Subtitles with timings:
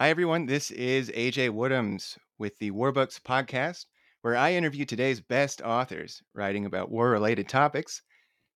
[0.00, 0.46] Hi, everyone.
[0.46, 3.84] This is AJ Woodhams with the War Books podcast,
[4.22, 8.00] where I interview today's best authors writing about war related topics.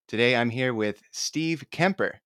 [0.07, 2.19] Today, I'm here with Steve Kemper,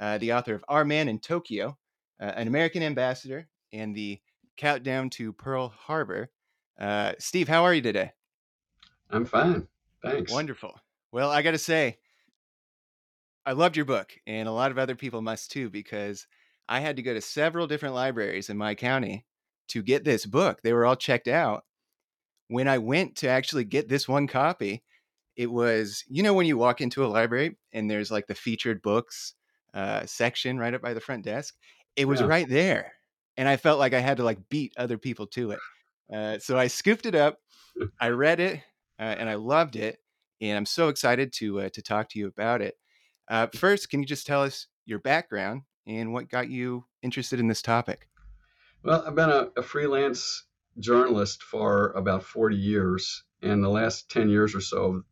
[0.00, 1.78] uh, the author of Our Man in Tokyo,
[2.20, 4.18] uh, an American ambassador, and the
[4.56, 6.28] Countdown to Pearl Harbor.
[6.76, 8.10] Uh, Steve, how are you today?
[9.10, 9.68] I'm fine.
[10.02, 10.32] Thanks.
[10.32, 10.74] Wonderful.
[11.12, 11.98] Well, I got to say,
[13.46, 16.26] I loved your book, and a lot of other people must too, because
[16.68, 19.26] I had to go to several different libraries in my county
[19.68, 20.62] to get this book.
[20.62, 21.64] They were all checked out.
[22.48, 24.84] When I went to actually get this one copy,
[25.36, 28.82] it was, you know, when you walk into a library and there's like the featured
[28.82, 29.34] books
[29.74, 31.56] uh, section right up by the front desk,
[31.96, 32.28] it was Yeah.
[32.28, 32.94] right there.
[33.36, 35.60] And I felt like I had to like beat other people to it.
[36.12, 37.40] Uh, so I scooped it up,
[38.00, 38.62] I read it,
[38.98, 40.00] uh, and I loved it.
[40.40, 42.76] And I'm so excited to uh, to talk to you about it.
[43.28, 47.48] Uh, first, can you just tell us your background and what got you interested in
[47.48, 48.08] this topic?
[48.82, 50.44] Well, I've been a, a freelance
[50.78, 53.24] journalist for about 40 years.
[53.42, 55.04] And the last 10 years or so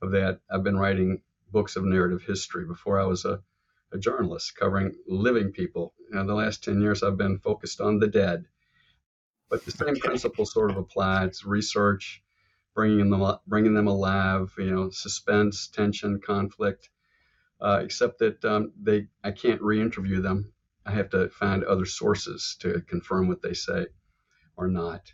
[0.00, 2.64] of that, I've been writing books of narrative history.
[2.64, 3.42] Before I was a,
[3.92, 5.94] a journalist covering living people.
[6.12, 8.46] And the last 10 years, I've been focused on the dead.
[9.48, 10.00] But the same Okay.
[10.00, 12.22] principle sort of applies research,
[12.74, 16.90] bringing them, bringing them alive, you know, suspense, tension, conflict.
[17.62, 20.52] Uh, except that um, they, I can't re-interview them.
[20.84, 23.86] I have to find other sources to confirm what they say
[24.56, 25.12] or not.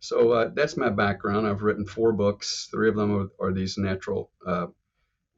[0.00, 1.46] So uh, that's my background.
[1.46, 2.68] I've written four books.
[2.72, 4.66] Three of them are, are these natural uh,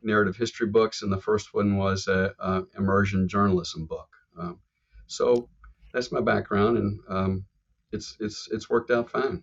[0.03, 4.09] narrative history books, and the first one was a, a immersion journalism book.
[4.39, 4.59] Um,
[5.07, 5.51] so
[5.93, 7.45] that's my background, and um,
[7.93, 9.43] it's it's it's worked out fine.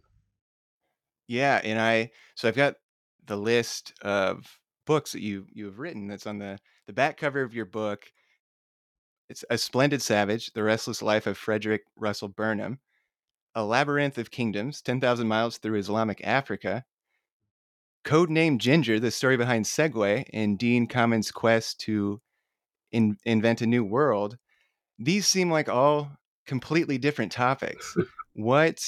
[1.28, 2.76] Yeah, and I so I've got
[3.26, 7.42] the list of books that you you have written that's on the the back cover
[7.42, 8.06] of your book.
[9.30, 12.80] It's A Splendid Savage: The Restless Life of Frederick Russell Burnham,
[13.56, 16.86] A Labyrinth of Kingdoms: 10,000 Miles Through Islamic Africa,
[18.04, 22.22] Codename Ginger: The Story Behind Segway and Dean Kamen's Quest to
[22.92, 24.38] in, Invent a New World.
[25.00, 26.12] These seem like all
[26.46, 27.96] completely different topics.
[28.38, 28.84] What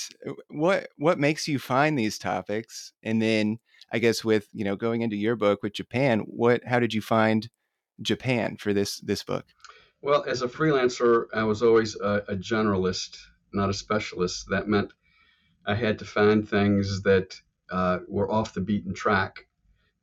[0.50, 2.92] what what makes you find these topics?
[3.02, 3.60] And then
[3.92, 7.02] I guess with, you know, going into your book with Japan, what how did you
[7.02, 7.50] find
[8.02, 9.46] Japan for this this book?
[10.02, 13.18] Well, as a freelancer, I was always a, a generalist,
[13.54, 14.48] not a specialist.
[14.50, 14.92] That meant
[15.66, 17.36] I had to find things that
[17.72, 19.48] uh, were off the beaten track,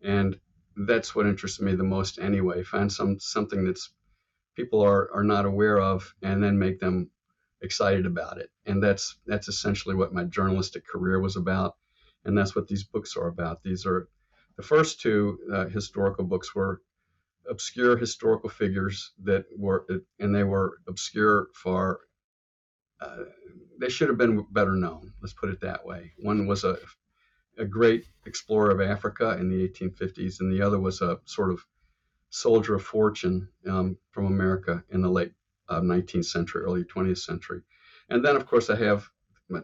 [0.03, 0.39] and
[0.77, 2.63] that's what interests me the most anyway.
[2.63, 3.93] Find some something that's
[4.57, 7.11] people are are not aware of, and then make them
[7.61, 8.51] excited about it.
[8.67, 11.77] And that's that's essentially what my journalistic career was about,
[12.25, 13.63] and that's what these books are about.
[13.63, 14.09] These are
[14.57, 16.81] the first two uh, historical books were
[17.49, 19.87] obscure historical figures that were
[20.19, 22.01] and they were obscure for
[23.01, 23.25] uh,
[23.79, 25.13] they should have been better known.
[25.21, 26.13] Let's put it that way.
[26.19, 26.79] One was a,
[27.59, 31.65] a great explorer of africa in the 1850s and the other was a sort of
[32.31, 35.33] soldier of fortune um, from america in the late
[35.69, 37.61] uh, 19th century early 20th century.
[38.09, 39.09] And then of course i have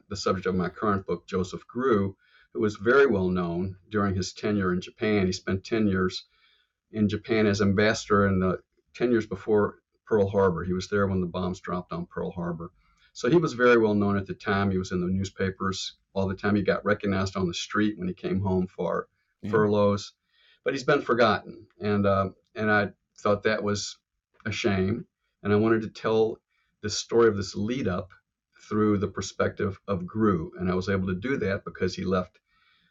[0.09, 2.16] the subject of my current book joseph grew
[2.53, 6.25] who was very well known during his tenure in japan he spent 10 years
[6.93, 8.61] in Japan as ambassador in the
[8.94, 10.65] 10 years before Pearl Harbor.
[10.65, 12.72] He was there when the bombs dropped on Pearl Harbor.
[13.12, 14.71] So he was very well known at the time.
[14.71, 16.56] He was in the newspapers all the time.
[16.56, 19.09] He got recognized on the street when he came home for
[19.43, 19.50] Yeah.
[19.53, 20.12] furloughs,
[20.65, 21.66] but he's been forgotten.
[21.81, 23.99] And uh, and I thought that was
[24.44, 25.06] a shame.
[25.43, 26.39] And I wanted to tell
[26.83, 28.10] the story of this lead up
[28.69, 30.53] through the perspective of Grew.
[30.59, 32.40] And I was able to do that because he left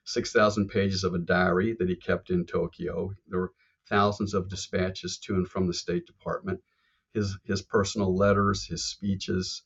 [0.10, 3.14] 6,000 pages of a diary that he kept in Tokyo.
[3.28, 3.54] There were
[3.88, 6.62] thousands of dispatches to and from the State Department,
[7.14, 9.62] his his personal letters, his speeches,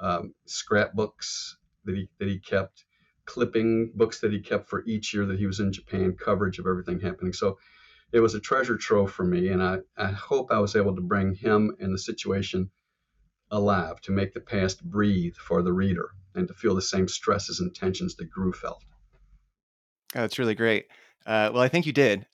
[0.00, 2.86] um, scrapbooks that he that he kept,
[3.26, 6.66] clipping books that he kept for each year that he was in Japan, coverage of
[6.66, 7.34] everything happening.
[7.34, 7.58] So
[8.12, 11.02] it was a treasure trove for me, and I, I hope I was able to
[11.02, 12.70] bring him and the situation
[13.50, 17.60] alive to make the past breathe for the reader and to feel the same stresses
[17.60, 18.82] and tensions that Grew felt.
[20.14, 20.86] Oh, that's really great.
[21.26, 22.26] Uh, well, I think you did.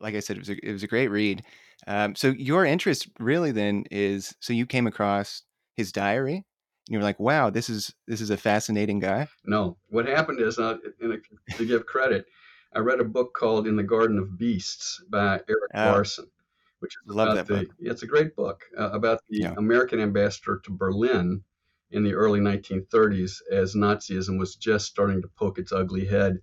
[0.00, 1.42] Like I said, it was a, it was a great read.
[1.86, 5.42] Um, so your interest really then is so you came across
[5.74, 6.44] his diary and
[6.88, 9.28] you were like, wow, this is this is a fascinating guy.
[9.44, 12.26] No, what happened is, uh, in a, to give credit,
[12.74, 15.84] I read a book called In the Garden of Beasts by Eric Oh.
[15.92, 16.26] Larson,
[16.80, 17.66] which is Love about that the.
[17.66, 17.74] book.
[17.78, 19.54] It's a great book uh, about the Yeah.
[19.56, 21.42] American ambassador to Berlin
[21.92, 26.40] in the early 1930s, as Nazism was just starting to poke its ugly head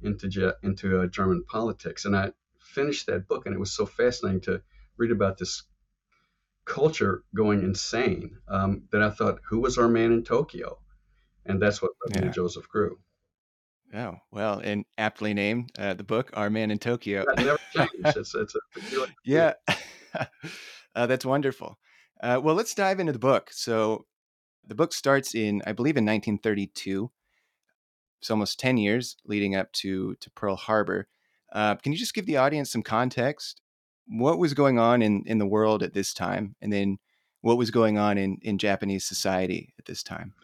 [0.00, 2.04] into ge- into uh, German politics.
[2.04, 4.62] And I finished that book, and it was so fascinating to
[4.96, 5.64] read about this
[6.64, 10.78] culture going insane um, that I thought, who was our man in Tokyo?
[11.44, 12.98] And that's what led me to Joseph Grew.
[13.94, 17.24] Oh, well, and aptly named, uh, the book, Our Man in Tokyo.
[17.26, 18.16] That never changed.
[18.16, 18.54] It's, it's
[19.24, 19.54] Yeah.
[20.94, 21.78] Uh, that's wonderful.
[22.22, 23.48] Uh, well, let's dive into the book.
[23.50, 24.04] So,
[24.66, 27.10] the book starts in, I believe, in 1932.
[28.20, 31.08] It's almost 10 years leading up to to Pearl Harbor.
[31.52, 33.60] Uh, can you just give the audience some context?
[34.06, 36.98] What was going on in in the world at this time, and then
[37.40, 40.34] what was going on in in Japanese society at this time?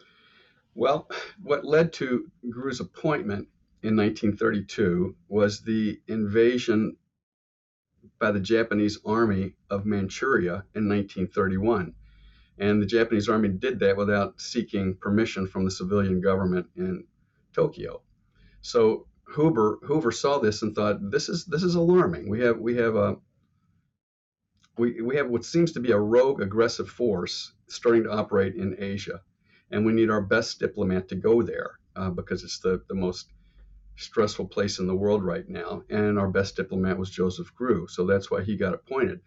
[0.75, 1.09] Well,
[1.41, 3.47] what led to Grew's appointment
[3.81, 6.97] in 1932 was the invasion
[8.19, 11.93] by the Japanese army of Manchuria in 1931.
[12.59, 17.05] And the Japanese army did that without seeking permission from the civilian government in
[17.53, 18.01] Tokyo.
[18.61, 22.29] So Hoover Hoover saw this and thought this is this is alarming.
[22.29, 23.17] We have we have a
[24.77, 28.75] we, we have what seems to be a rogue aggressive force starting to operate in
[28.79, 29.21] Asia,
[29.71, 33.27] and we need our best diplomat to go there uh, because it's the, the most
[33.97, 35.83] stressful place in the world right now.
[35.89, 39.19] And our best diplomat was Joseph Grew, so that's why he got appointed.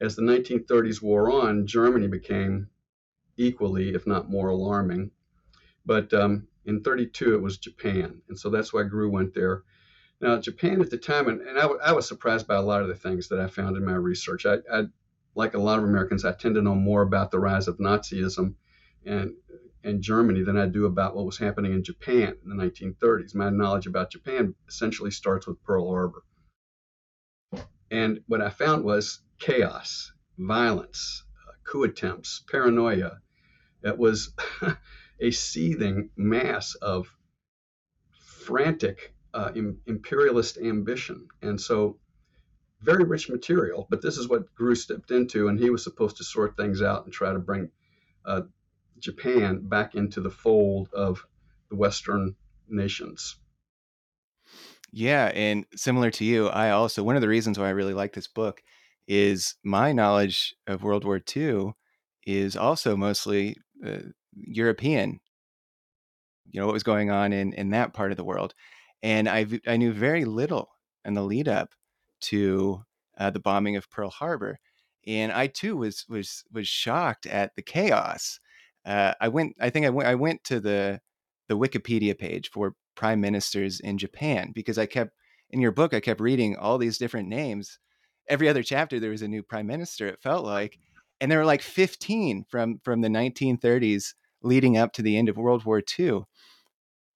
[0.00, 2.68] As the 1930s wore on, Germany became
[3.42, 5.10] equally, if not more, alarming.
[5.84, 9.62] But um, in 32, it was Japan, and so that's why Grew went there.
[10.20, 12.82] Now, Japan at the time, and, and I, w- I was surprised by a lot
[12.82, 14.46] of the things that I found in my research.
[14.46, 14.84] I, I,
[15.34, 18.54] like a lot of Americans, I tend to know more about the rise of Nazism
[19.04, 19.34] and
[19.84, 23.34] in Germany than I do about what was happening in Japan in the 1930s.
[23.34, 26.22] My knowledge about Japan essentially starts with Pearl Harbor.
[27.90, 33.18] And what I found was chaos, violence, uh, coup attempts, paranoia.
[33.82, 34.34] It was
[35.20, 37.14] a seething mass of
[38.12, 41.28] frantic uh, Im- imperialist ambition.
[41.40, 41.98] And so,
[42.80, 46.24] very rich material, but this is what Grew stepped into, and he was supposed to
[46.24, 47.70] sort things out and try to bring
[48.24, 48.42] uh,
[48.98, 51.24] Japan back into the fold of
[51.70, 52.34] the Western
[52.68, 53.36] nations.
[54.92, 58.12] Yeah, and similar to you, I also one of the reasons why I really like
[58.12, 58.62] this book
[59.08, 61.72] is my knowledge of World War II
[62.26, 63.98] is also mostly uh,
[64.34, 65.20] European.
[66.50, 68.54] You know what was going on in in that part of the world,
[69.02, 70.68] and I I knew very little
[71.04, 71.74] in the lead up
[72.22, 72.82] to
[73.18, 74.58] uh, the bombing of Pearl Harbor,
[75.06, 78.38] and I too was was was shocked at the chaos.
[78.84, 79.56] Uh, I went.
[79.60, 80.08] I think I went.
[80.08, 81.00] I went to the
[81.48, 85.12] the Wikipedia page for prime ministers in Japan because I kept
[85.50, 85.94] in your book.
[85.94, 87.78] I kept reading all these different names.
[88.28, 90.06] Every other chapter, there was a new prime minister.
[90.06, 90.78] It felt like,
[91.22, 95.38] and there were like fifteen from from the 1930s leading up to the end of
[95.38, 96.22] World War II,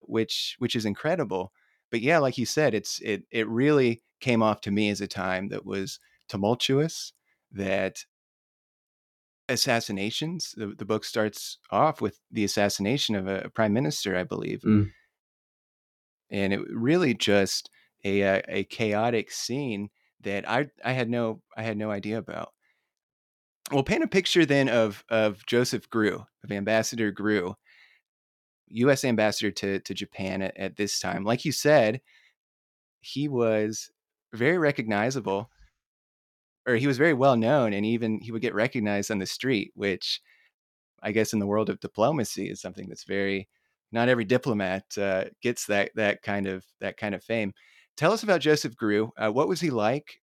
[0.00, 1.52] which which is incredible.
[1.90, 5.08] But yeah, like you said, it's it it really came off to me as a
[5.08, 7.12] time that was tumultuous,
[7.52, 8.06] that
[9.48, 10.54] assassinations.
[10.56, 14.92] The, the book starts off with the assassination of a, prime minister, I believe, Mm.
[16.30, 17.70] and it really just
[18.04, 22.52] a, a a chaotic scene that I I had no I had no idea about.
[23.72, 27.56] Well, paint a picture then of of Joseph Grew, of Ambassador Grew,
[28.68, 29.04] U.S.
[29.04, 31.24] ambassador to to Japan at, at this time.
[31.24, 32.00] Like you said,
[33.00, 33.90] he was
[34.32, 35.50] very recognizable
[36.66, 39.72] or he was very well known and even he would get recognized on the street
[39.74, 40.20] which
[41.02, 43.48] i guess in the world of diplomacy is something that's very
[43.92, 47.52] not every diplomat uh, gets that that kind of that kind of fame
[47.96, 50.20] tell us about joseph grew uh, what was he like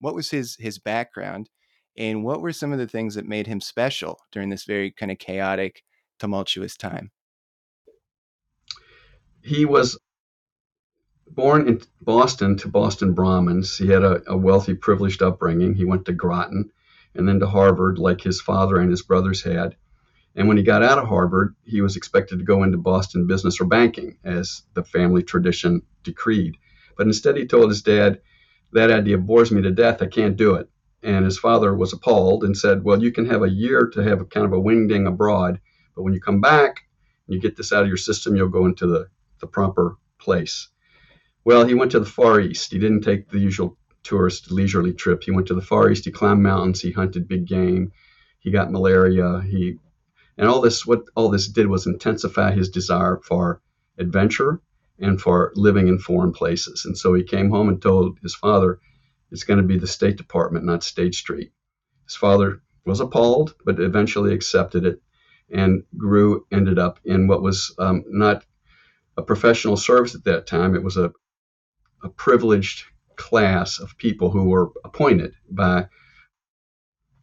[0.00, 1.48] what was his his background
[1.96, 5.12] and what were some of the things that made him special during this very kind
[5.12, 5.82] of chaotic
[6.18, 7.10] tumultuous time
[9.42, 9.98] He was
[11.34, 13.76] born in Boston to Boston Brahmins.
[13.76, 15.74] He had a, a wealthy, privileged upbringing.
[15.74, 16.70] He went to Groton
[17.14, 19.76] and then to Harvard, like his father and his brothers had.
[20.34, 23.60] And when he got out of Harvard, he was expected to go into Boston business
[23.60, 26.56] or banking, as the family tradition decreed.
[26.96, 28.20] But instead, he told his dad,
[28.72, 30.00] That idea bores me to death.
[30.00, 30.70] I can't do it.
[31.02, 34.20] And his father was appalled and said, Well, you can have a year to have
[34.20, 35.60] a kind of a wingding abroad,
[35.96, 36.82] but when you come back
[37.26, 39.08] and you get this out of your system, you'll go into the,
[39.40, 40.68] the proper place.
[41.44, 42.72] Well, he went to the Far East.
[42.72, 45.24] He didn't take the usual tourist leisurely trip.
[45.24, 46.04] He went to the Far East.
[46.04, 46.80] He climbed mountains.
[46.80, 47.92] He hunted big game.
[48.38, 49.40] He got malaria.
[49.40, 49.78] He
[50.38, 53.60] and all this what all this did was intensify his desire for
[53.98, 54.60] adventure
[54.98, 56.84] and for living in foreign places.
[56.84, 58.78] And so he came home and told his father,
[59.32, 61.52] "It's going to be the State Department, not State Street."
[62.06, 65.02] His father was appalled, but eventually accepted it.
[65.50, 68.44] And Grew ended up in what was um, not
[69.18, 70.76] a professional service at that time.
[70.76, 71.12] It was a
[72.04, 72.84] a privileged
[73.16, 75.86] class of people who were appointed by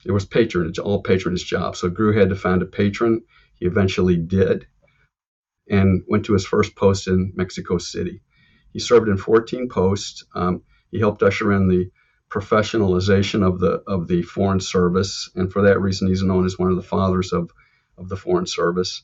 [0.05, 1.79] It was patronage, all patronage jobs.
[1.79, 3.23] So Grew had to find a patron.
[3.55, 4.67] He eventually did
[5.69, 8.21] and went to his first post in Mexico City.
[8.73, 10.25] He served in 14 posts.
[10.35, 11.91] Um, he helped usher in the
[12.29, 16.69] professionalization of the of the Foreign Service, and for that reason, he's known as one
[16.69, 17.51] of the fathers of
[17.97, 19.03] of the Foreign Service.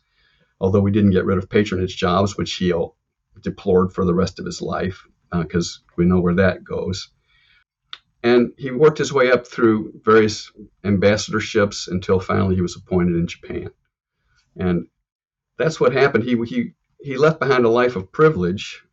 [0.59, 2.73] Although we didn't get rid of patronage jobs, which he
[3.41, 7.09] deplored for the rest of his life, because uh, we know where that goes.
[8.23, 10.51] And he worked his way up through various
[10.83, 13.69] ambassadorships until finally he was appointed in Japan.
[14.57, 14.87] And
[15.57, 16.23] that's what happened.
[16.23, 18.83] He, he, he left behind a life of privilege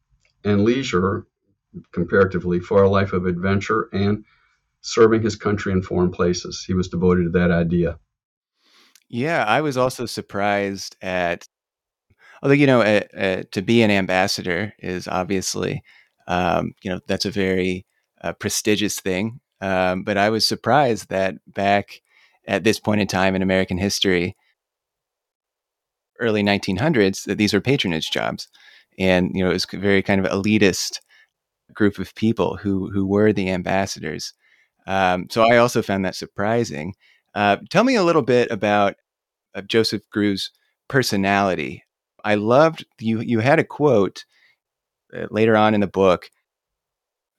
[0.44, 1.26] and leisure,
[1.92, 4.24] comparatively, for a life of adventure and
[4.82, 6.64] serving his country in foreign places.
[6.66, 7.98] He was devoted to that idea.
[9.08, 11.46] Yeah, I was also surprised at,
[12.42, 15.82] although, you know, uh, uh, to be an ambassador is obviously,
[16.26, 17.86] um, you know, that's a very
[18.22, 19.40] a prestigious thing.
[19.60, 22.00] Um, but I was surprised that back
[22.46, 24.36] at this point in time in American history,
[26.18, 28.48] early 1900s, that these were patronage jobs,
[28.98, 30.98] and you know it was very kind of elitist
[31.74, 34.34] group of people who who were the ambassadors.
[34.86, 36.94] Um, so I also found that surprising.
[37.34, 38.94] Uh, tell me a little bit about
[39.54, 40.50] uh, Joseph Grew's
[40.88, 41.84] personality.
[42.24, 43.20] I loved you.
[43.20, 44.24] You had a quote
[45.14, 46.30] uh, later on in the book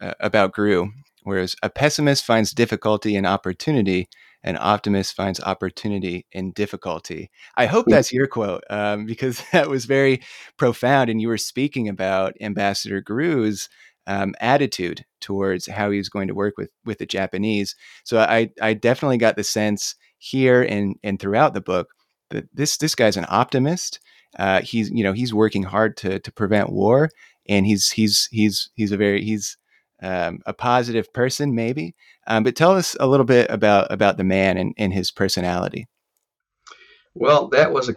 [0.02, 0.92] uh, about Grew,
[1.24, 4.08] whereas a pessimist finds difficulty in opportunity,
[4.44, 7.32] an optimist finds opportunity in difficulty.
[7.56, 10.22] I hope that's your quote um, because that was very
[10.58, 13.70] profound, and you were speaking about Ambassador Grew's
[14.08, 17.76] um, attitude towards how he was going to work with with the Japanese.
[18.04, 21.90] So I I definitely got the sense here and and throughout the book
[22.30, 24.00] that this this guy's an optimist.
[24.38, 27.10] Uh, he's you know he's working hard to to prevent war,
[27.48, 29.58] and he's he's he's he's a very he's
[30.02, 31.96] um, a positive person, maybe.
[32.28, 35.88] Um, but tell us a little bit about about the man and, and his personality.
[37.16, 37.96] Well, that was a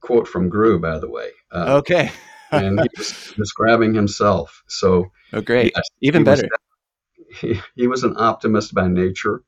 [0.00, 1.30] quote from Grew, by the way.
[1.50, 2.10] Um, okay.
[2.52, 4.62] And he was describing himself.
[4.68, 6.48] So, oh, great, yes, even better.
[6.48, 9.42] Was, he, he was an optimist by nature,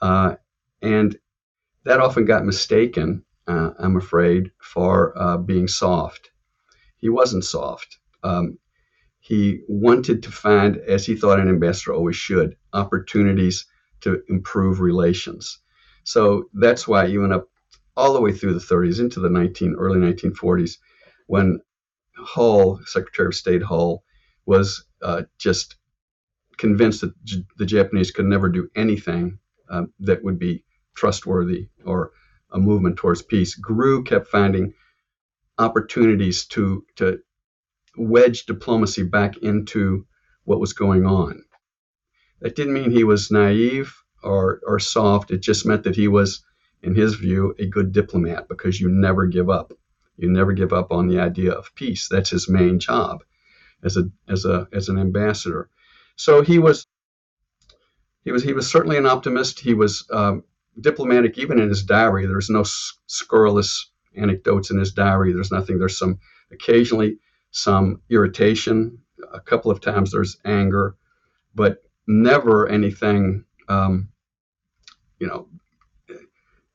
[0.00, 0.36] uh,
[0.80, 1.16] and
[1.84, 3.24] that often got mistaken.
[3.46, 6.30] Uh, I'm afraid for uh, being soft.
[6.98, 7.98] He wasn't soft.
[8.22, 8.58] Um,
[9.18, 13.66] he wanted to find, as he thought an ambassador always should, opportunities
[14.00, 15.58] to improve relations.
[16.04, 17.48] So that's why even up
[17.96, 20.78] all the way through the 30s into the 19 early 1940s,
[21.26, 21.60] when
[22.22, 24.04] Hull, Secretary of State Hull,
[24.46, 25.76] was uh, just
[26.58, 29.38] convinced that J- the Japanese could never do anything
[29.70, 30.64] uh, that would be
[30.94, 32.12] trustworthy or
[32.50, 33.54] a movement towards peace.
[33.54, 34.74] Grew kept finding
[35.58, 37.20] opportunities to to
[37.96, 40.06] wedge diplomacy back into
[40.44, 41.42] what was going on.
[42.40, 45.30] That didn't mean he was naive or, or soft.
[45.30, 46.44] It just meant that he was,
[46.82, 49.72] in his view, a good diplomat because you never give up.
[50.16, 52.08] You never give up on the idea of peace.
[52.08, 53.22] That's his main job
[53.82, 55.68] as a as a as an ambassador.
[56.16, 56.86] So he was
[58.24, 59.60] he was he was certainly an optimist.
[59.60, 60.44] He was um,
[60.80, 62.26] diplomatic even in his diary.
[62.26, 62.64] There's no
[63.06, 65.32] scurrilous anecdotes in his diary.
[65.32, 65.78] There's nothing.
[65.78, 66.18] There's some
[66.52, 67.18] occasionally
[67.50, 68.98] some irritation.
[69.32, 70.96] A couple of times there's anger,
[71.54, 74.08] but never anything, um,
[75.18, 75.48] you know,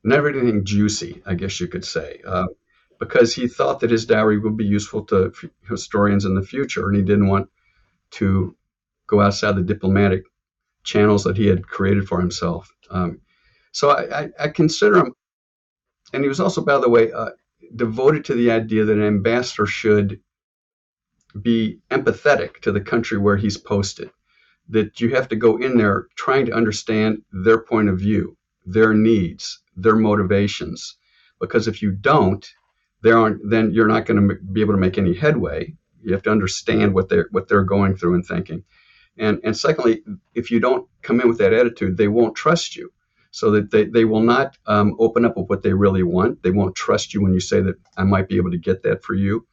[0.04, 2.48] never anything juicy, I guess you could say, uh,
[3.00, 5.32] because he thought that his diary would be useful to
[5.68, 7.50] historians in the future, and he didn't want
[8.12, 8.56] to
[9.08, 10.24] go outside the diplomatic
[10.84, 12.74] channels that he had created for himself.
[12.90, 13.22] Um,
[13.72, 15.14] so I, I, I, consider him,
[16.14, 17.32] and he was also, by the way, uh,
[17.76, 20.22] devoted to the idea that an ambassador should
[21.42, 24.10] be empathetic to the country where he's posted.
[24.70, 28.36] That you have to go in there trying to understand their point of view,
[28.66, 30.98] their needs, their motivations.
[31.40, 32.46] Because if you don't,
[33.08, 35.74] there aren't then you're not going to be able to make any headway.
[36.04, 38.66] You have to understand what they're what they're going through and thinking.
[39.18, 40.04] And and secondly,
[40.36, 42.92] if you don't come in with that attitude, they won't trust you.
[43.32, 46.44] So that they, they will not um, open up with what they really want.
[46.44, 49.04] They won't trust you when you say that I might be able to get that
[49.04, 49.46] for you.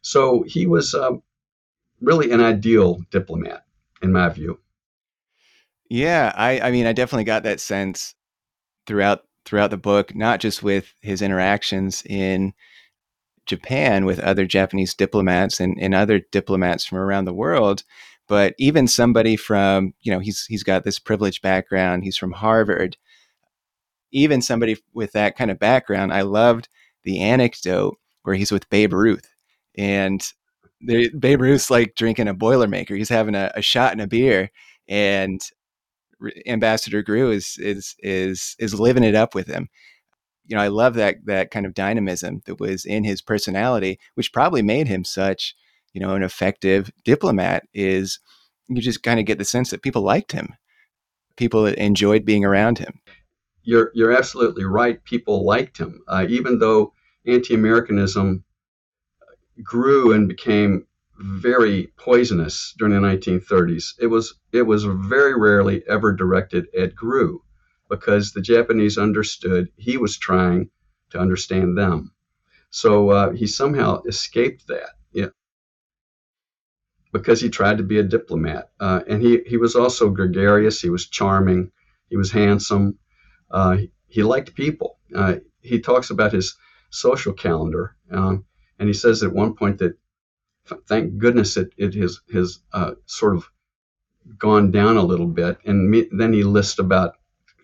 [0.00, 1.22] So he was um,
[2.00, 3.64] really an ideal diplomat,
[4.00, 4.60] in my view.
[5.90, 8.14] Yeah, I, I mean, I definitely got that sense
[8.86, 12.52] throughout throughout the book, not just with his interactions in
[13.46, 17.84] Japan with other Japanese diplomats and, and other diplomats from around the world,
[18.28, 22.96] but even somebody from, you know, he's he's got this privileged background, he's from Harvard.
[24.12, 26.68] Even somebody with that kind of background, I loved
[27.04, 29.28] the anecdote where he's with Babe Ruth
[29.76, 30.22] and
[30.86, 32.96] Babe Ruth's like drinking a Boilermaker.
[32.96, 34.50] He's having a, a shot and a beer,
[34.88, 35.40] and
[36.46, 39.68] Ambassador Grew is is is is living it up with him.
[40.46, 44.32] You know, I love that that kind of dynamism that was in his personality, which
[44.32, 45.54] probably made him such,
[45.92, 47.64] you know, an effective diplomat.
[47.74, 48.20] Is
[48.68, 50.54] you just kind of get the sense that people liked him,
[51.36, 53.00] people enjoyed being around him.
[53.62, 55.02] You're you're absolutely right.
[55.04, 56.92] People liked him, uh, even though
[57.26, 58.44] anti-Americanism
[59.62, 60.86] grew and became
[61.18, 63.94] very poisonous during the 1930s.
[63.98, 67.42] It was it was very rarely ever directed at Grew
[67.88, 70.70] because the Japanese understood he was trying
[71.10, 72.12] to understand them.
[72.70, 74.90] So uh, he somehow escaped that.
[75.12, 75.28] Yeah.
[77.12, 78.70] Because he tried to be a diplomat.
[78.80, 80.80] Uh, and he, he was also gregarious.
[80.80, 81.70] He was charming.
[82.10, 82.98] He was handsome.
[83.50, 83.78] Uh,
[84.08, 84.98] he, liked people.
[85.14, 86.56] Uh, he talks about his
[86.90, 87.96] social calendar.
[88.10, 88.44] Um,
[88.78, 89.96] and he says at one point that
[90.88, 93.48] thank goodness it, it has, has uh, sort of
[94.38, 95.58] gone down a little bit.
[95.64, 97.14] And me, then he lists about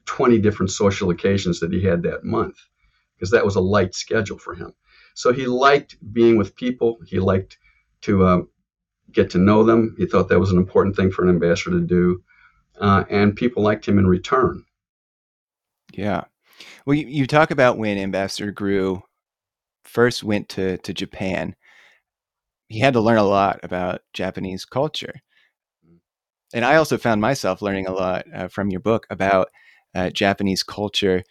[0.06, 2.56] 20 different social occasions that he had that month
[3.14, 4.72] because that was a light schedule for him.
[5.14, 6.98] So he liked being with people.
[7.06, 7.58] He liked
[8.02, 8.40] to uh,
[9.12, 9.94] get to know them.
[9.98, 12.22] He thought that was an important thing for an ambassador to do.
[12.80, 14.64] Uh, and people liked him in return.
[15.92, 16.24] Yeah.
[16.86, 19.02] Well, you, you talk about when Ambassador Grew
[19.84, 21.54] first went to, to Japan
[22.72, 25.20] he had to learn a lot about Japanese culture.
[25.86, 25.98] Mm.
[26.54, 29.50] And I also found myself learning a lot uh, from your book about
[29.94, 31.22] uh, Japanese culture.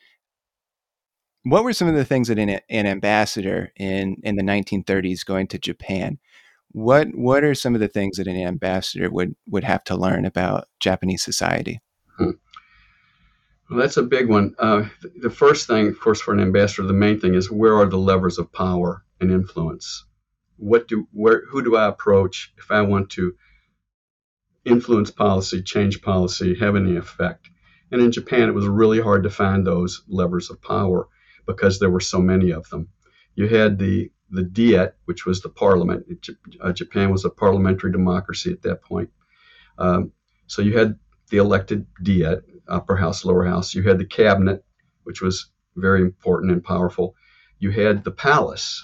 [1.43, 5.47] What were some of the things that an, an ambassador in, in the 1930s going
[5.47, 6.19] to Japan?
[6.73, 10.23] What what are some of the things that an ambassador would would have to learn
[10.23, 11.81] about Japanese society?
[12.17, 12.31] Hmm.
[13.69, 14.55] Well, that's a big one.
[14.57, 14.85] Uh,
[15.21, 17.97] the first thing, of course, for an ambassador, the main thing is where are the
[17.97, 20.05] levers of power and influence?
[20.61, 23.33] what do where who do I approach if I want to
[24.63, 27.49] influence policy, change policy, have any effect?
[27.91, 31.07] And in Japan, it was really hard to find those levers of power
[31.45, 32.87] because there were so many of them.
[33.35, 36.05] You had the the Diet, which was the parliament.
[36.61, 39.09] Uh, Japan was a parliamentary democracy at that point.
[39.77, 40.13] Um,
[40.47, 40.97] so you had
[41.29, 43.75] the elected Diet, upper house, lower house.
[43.75, 44.63] You had the cabinet,
[45.03, 47.15] which was very important and powerful.
[47.59, 48.83] You had the palace,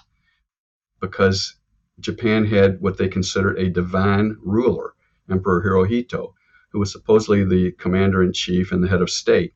[0.99, 1.55] because
[1.99, 4.93] Japan had what they considered a divine ruler,
[5.29, 6.34] Emperor Hirohito,
[6.77, 9.55] who was supposedly the commander in chief and the head of state.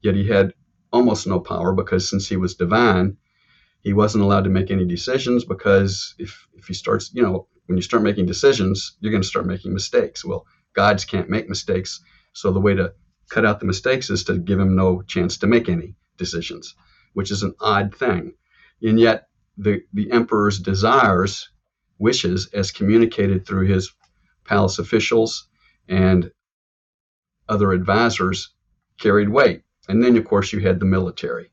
[0.00, 0.52] Yet he had
[0.92, 3.18] almost no power because since he was divine,
[3.82, 7.76] he wasn't allowed to make any decisions because if, if he starts, you know, when
[7.76, 10.24] you start making decisions, you're going to start making mistakes.
[10.24, 12.00] Well, gods can't make mistakes.
[12.32, 12.94] So the way to
[13.30, 16.74] cut out the mistakes is to give him no chance to make any decisions,
[17.12, 18.34] which is an odd thing.
[18.82, 21.48] And yet, the, the emperor's desires,
[22.00, 23.92] wishes, as communicated through his
[24.44, 25.46] palace officials
[25.88, 26.30] and
[27.48, 28.54] other advisors,
[28.98, 29.62] carried weight.
[29.88, 31.50] And then, of course, you had the military,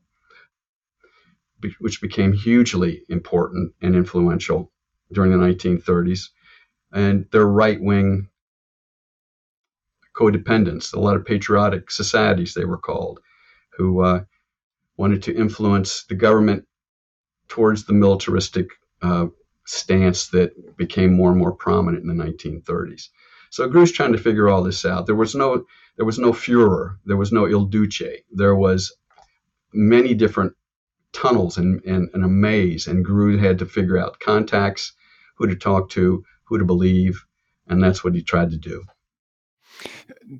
[1.79, 4.71] which became hugely important and influential
[5.11, 6.29] during the 1930s.
[6.91, 8.29] And their right wing
[10.15, 13.19] codependents, a lot of patriotic societies, they were called,
[13.77, 14.23] who uh,
[14.97, 16.65] wanted to influence the government
[17.47, 18.67] towards the militaristic
[19.01, 19.27] uh,
[19.65, 23.09] stance that became more and more prominent in the 1930s.
[23.49, 25.05] So Grew's trying to figure all this out.
[25.05, 25.65] There was no
[25.97, 28.95] there was no Führer, there was no Il Duce, there was
[29.73, 30.53] many different
[31.12, 34.93] tunnels and, and, and a maze, and Grew had to figure out contacts,
[35.35, 37.25] who to talk to, who to believe,
[37.67, 38.83] and that's what he tried to do.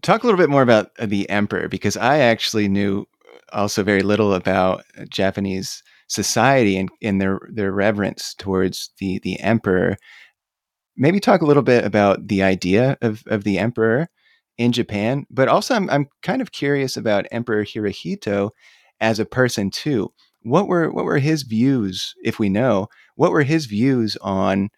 [0.02, 3.06] Talk a little bit more about the emperor, because I actually knew
[3.52, 9.98] also very little about Japanese society and, and their their reverence towards the the emperor.
[11.00, 14.10] Maybe talk a little bit about the idea of, of the emperor
[14.58, 18.52] in Japan, but also I'm, I'm kind of curious about Emperor Hirohito
[19.00, 20.14] as a person too.
[20.44, 24.70] What were what were his views, if we know, what were his views on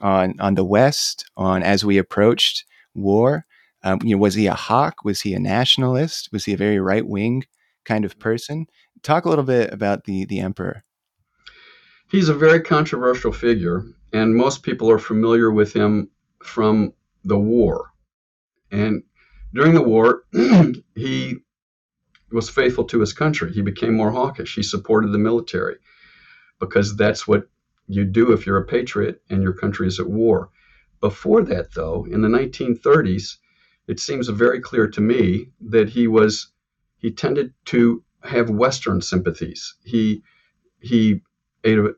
[0.00, 3.44] on on the West, on as we approached war?
[3.82, 5.04] Um, you know, was he a hawk?
[5.04, 6.28] Was he a nationalist?
[6.32, 7.44] Was he a very right wing
[7.84, 8.66] kind of person?
[9.02, 10.84] talk a little bit about the the emperor.
[12.10, 16.10] He's a very controversial figure, and most people are familiar with him
[16.42, 16.92] from
[17.24, 17.92] the war.
[18.70, 19.02] And
[19.52, 20.24] during the war,
[20.94, 21.36] he
[22.32, 23.52] was faithful to his country.
[23.52, 24.54] He became more hawkish.
[24.54, 25.76] He supported the military
[26.60, 27.48] because that's what
[27.88, 30.50] you do if you're a patriot and your country is at war.
[31.00, 33.38] Before that, though, in the 1930s,
[33.88, 36.52] it seems very clear to me that he was
[36.98, 39.74] he tended to have Western sympathies.
[39.82, 40.22] He
[40.78, 41.22] he
[41.64, 41.94] ate a,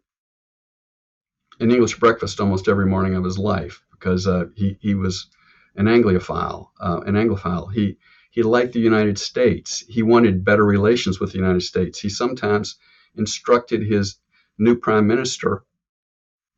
[1.63, 5.29] an English breakfast almost every morning of his life because uh, he he was
[5.77, 6.69] an Anglophile.
[6.81, 7.73] Uh, an Anglophile.
[7.73, 7.97] He
[8.31, 9.85] he liked the United States.
[9.89, 12.01] He wanted better relations with the United States.
[12.01, 12.77] He sometimes
[13.15, 14.17] instructed his
[14.59, 15.65] new prime minister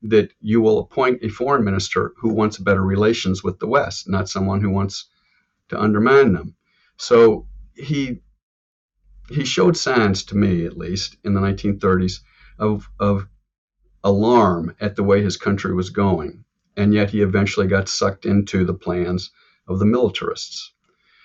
[0.03, 4.29] that you will appoint a foreign minister who wants better relations with the West, not
[4.29, 5.07] someone who wants
[5.69, 6.55] to undermine them.
[6.97, 8.23] So he
[9.29, 12.21] he showed signs to me, at least in the 1930s,
[12.59, 13.27] of of
[14.05, 16.45] alarm at the way his country was going,
[16.77, 19.31] and yet he eventually got sucked into the plans
[19.67, 20.73] of the militarists.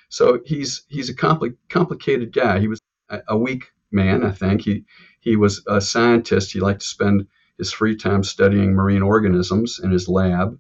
[0.10, 2.60] So he's he's a compli- complicated guy.
[2.60, 2.80] He was
[3.28, 4.62] a, weak man, I think.
[4.62, 4.86] He
[5.20, 6.52] he was a scientist.
[6.52, 10.58] He liked to spend his free time studying marine organisms in his lab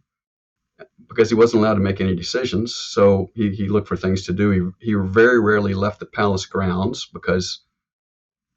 [1.08, 2.75] because he wasn't allowed to make any decisions.
[2.75, 4.73] So he, he looked for things to do.
[4.79, 7.62] He, he very rarely left the palace grounds because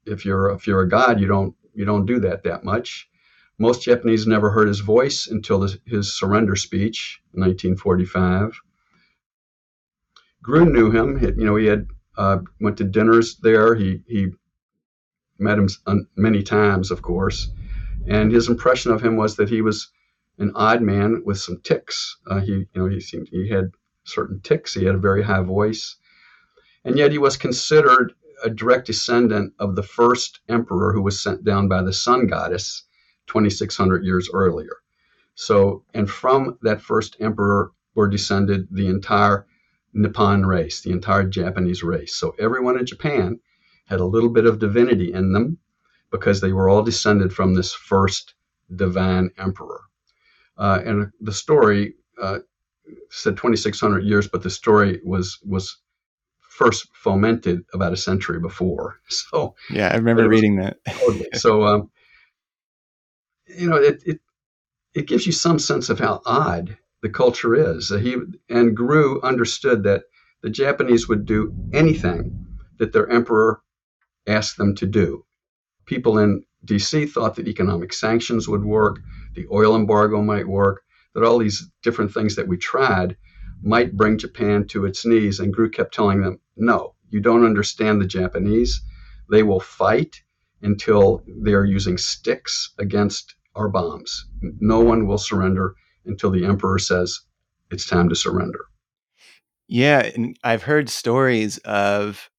[0.05, 3.09] if you're if you're a god, you don't you don't do that that much.
[3.59, 8.59] Most Japanese never heard his voice until his, surrender speech in 1945.
[10.41, 11.19] Grew knew him.
[11.19, 11.87] He, you know, he had
[12.17, 13.75] uh, went to dinners there.
[13.75, 14.31] He he
[15.37, 15.69] met him
[16.15, 17.49] many times, of course,
[18.07, 19.91] and his impression of him was that he was
[20.39, 22.17] an odd man with some tics.
[22.25, 23.71] Uh, he, you know, he seemed he had
[24.03, 24.73] certain tics.
[24.73, 25.95] He had a very high voice,
[26.83, 28.13] and yet he was considered
[28.43, 32.83] a direct descendant of the first emperor who was sent down by the sun goddess
[33.27, 34.77] 2,600 years earlier.
[35.35, 39.47] So, and from that first emperor were descended the entire
[39.93, 42.15] Nippon race, the entire Japanese race.
[42.15, 43.39] So everyone in Japan
[43.85, 45.57] had a little bit of divinity in them
[46.11, 48.33] because they were all descended from this first
[48.75, 49.81] divine emperor.
[50.57, 52.39] Uh, and the story uh,
[53.09, 55.77] said 2,600 years, but the story was was
[56.39, 58.99] first fomented about a century before.
[59.09, 60.77] So yeah, I remember reading that.
[61.33, 61.91] so um,
[63.57, 64.19] you know, it, it
[64.93, 67.89] it gives you some sense of how odd the culture is.
[67.89, 68.17] He
[68.49, 70.03] and Grew understood that
[70.41, 72.45] the Japanese would do anything
[72.79, 73.61] that their emperor
[74.27, 75.25] asked them to do.
[75.85, 78.99] People in DC thought that economic sanctions would work,
[79.35, 83.17] the oil embargo might work, that all these different things that we tried
[83.61, 85.39] might bring Japan to its knees.
[85.39, 88.81] And Grew kept telling them, no, you don't understand the Japanese.
[89.29, 90.21] They will fight
[90.61, 94.27] until they're using sticks against our bombs.
[94.59, 97.21] No one will surrender until the emperor says
[97.71, 98.65] it's time to surrender.
[99.67, 102.29] Yeah, and I've heard stories of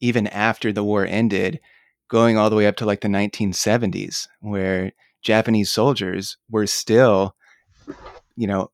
[0.00, 1.60] even after the war ended,
[2.08, 7.34] going all the way up to like the 1970s, where Japanese soldiers were still,
[8.36, 8.70] you know,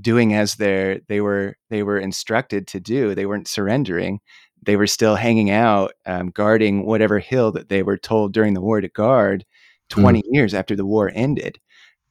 [0.00, 3.14] doing as they they were they were instructed to do.
[3.14, 4.20] They weren't surrendering.
[4.62, 8.60] They were still hanging out, um, guarding whatever hill that they were told during the
[8.60, 9.44] war to guard.
[9.88, 10.22] 20 mm.
[10.30, 11.58] years after the war ended,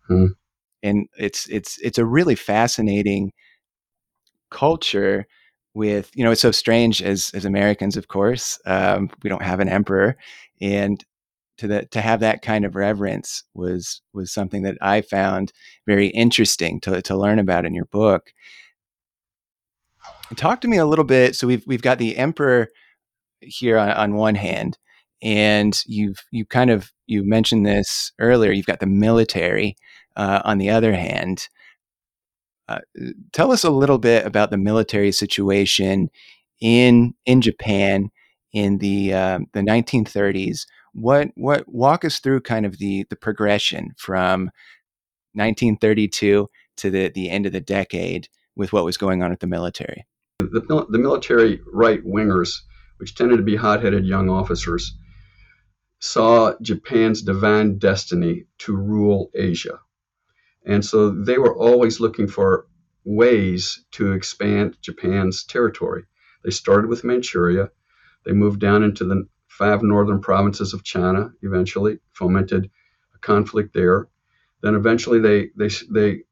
[0.10, 0.30] mm.
[0.84, 3.32] and it's it's it's a really fascinating
[4.50, 5.26] culture
[5.74, 9.60] with you know it's so strange as as Americans, of course, um, we don't have
[9.60, 10.18] an emperor,
[10.62, 11.04] and
[11.58, 15.54] to the to have that kind of reverence was was something that I found
[15.86, 18.32] very interesting to to learn about in your book.
[20.36, 21.36] Talk to me a little bit.
[21.36, 22.70] So we've we've got the emperor
[23.42, 24.78] here on, on one hand,
[25.22, 28.52] and you've you kind of you mentioned this earlier.
[28.52, 29.76] You've got the military
[30.16, 31.48] uh, on the other hand.
[32.68, 32.80] Uh,
[33.32, 36.10] tell us a little bit about the military situation
[36.60, 38.10] in in Japan
[38.54, 40.66] in the um, the 1930s.
[40.94, 44.50] What what walk us through kind of the the progression from
[45.34, 49.48] 1932 to the the end of the decade with what was going on at the
[49.48, 50.06] military.
[50.40, 52.62] The, the military right wingers,
[52.98, 54.98] which tended to be hot headed young officers,
[56.06, 59.80] saw Japan's divine destiny to rule Asia.
[60.64, 62.68] And so they were always looking for
[63.04, 66.04] ways to expand Japan's territory.
[66.44, 67.72] They started with Manchuria.
[68.24, 72.70] They moved down into the five northern provinces of China eventually, fomented
[73.16, 74.08] a conflict there.
[74.62, 76.24] Then eventually they, they, they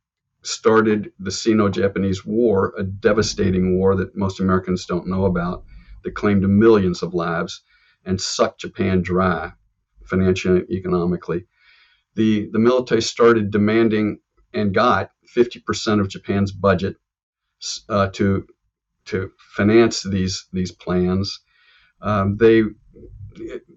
[0.44, 5.64] started the Sino Japanese War, a devastating war that most Americans don't know about,
[6.04, 7.62] that claimed millions of lives
[8.06, 9.54] and sucked Japan dry
[10.06, 11.46] financially economically.
[12.16, 14.20] The, the military started demanding
[14.54, 16.96] and got 50% of Japan's budget
[17.89, 18.46] uh, to
[19.06, 21.39] to finance these these plans.
[22.02, 22.63] Um, they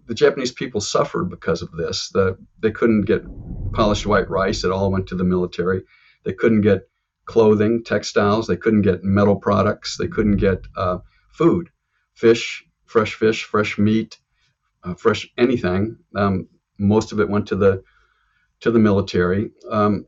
[0.07, 2.11] the Japanese people suffered because of this.
[2.11, 3.25] The, they couldn't get
[3.73, 5.83] polished white rice; it all went to the military.
[6.25, 6.89] They couldn't get
[7.25, 8.47] clothing, textiles.
[8.47, 9.97] They couldn't get metal products.
[9.97, 10.99] They couldn't get uh,
[11.31, 11.71] food,
[12.15, 14.19] fish, fresh fish, fresh meat,
[14.87, 15.97] uh, fresh anything.
[16.15, 17.83] Um, most of it went to the
[18.61, 19.51] to the military.
[19.71, 20.07] Um,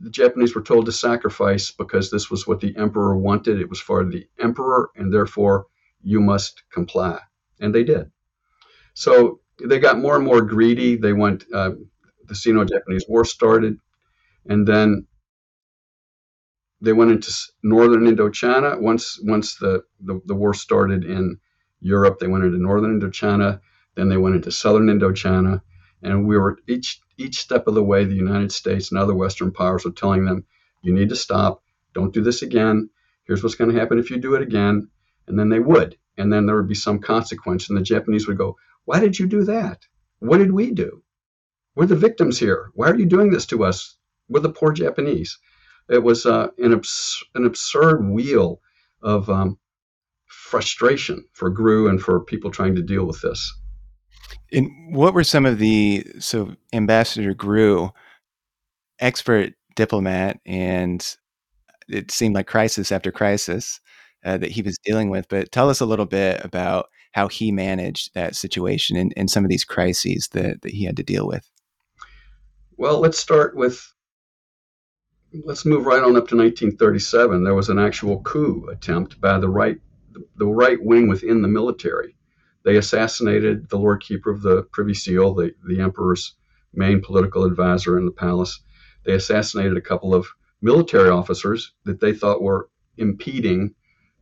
[0.00, 3.60] the Japanese were told to sacrifice because this was what the emperor wanted.
[3.60, 5.66] It was for the emperor, and therefore
[6.02, 7.18] you must comply.
[7.60, 8.10] And they did.
[8.94, 10.96] So they got more and more greedy.
[10.96, 11.72] They went, uh,
[12.26, 13.78] the Sino Japanese War started,
[14.46, 15.06] and then
[16.80, 17.32] they went into
[17.62, 18.80] northern Indochina.
[18.80, 21.38] Once once the, the, the war started in
[21.84, 23.60] Europe, they went into northern Indochina.
[23.94, 25.60] Then they went into southern Indochina,
[26.02, 28.04] and we were each each step of the way.
[28.04, 30.44] The United States and other Western powers were telling them,
[30.82, 31.62] "You need to stop.
[31.92, 32.90] Don't do this again.
[33.24, 34.88] Here's what's going to happen if you do it again."
[35.28, 38.38] And then they would, and then there would be some consequence, and the Japanese would
[38.38, 39.86] go, "Why did you do that?
[40.20, 41.02] What did we do?
[41.76, 42.70] We're the victims here.
[42.74, 43.96] Why are you doing this to us?
[44.28, 45.38] We're the poor Japanese."
[45.88, 48.60] It was uh, an, abs- an absurd wheel
[49.02, 49.58] of um,
[50.34, 53.52] frustration for Grew and for people trying to deal with this.
[54.52, 57.90] And what were some of the so Ambassador Grew,
[59.00, 61.16] expert diplomat, and
[61.88, 63.80] it seemed like crisis after crisis
[64.24, 65.28] uh, that he was dealing with.
[65.28, 69.44] But tell us a little bit about how he managed that situation and, and some
[69.44, 71.48] of these crises that, that he had to deal with.
[72.76, 73.92] Well, let's start with
[75.44, 77.42] let's move right on up to 1937.
[77.42, 79.78] There was an actual coup attempt by the right
[80.36, 82.16] the right wing within the military.
[82.64, 86.34] They assassinated the Lord Keeper of the Privy Seal, the, the emperor's
[86.72, 88.60] main political advisor in the palace.
[89.04, 90.26] They assassinated a couple of
[90.62, 93.74] military officers that they thought were impeding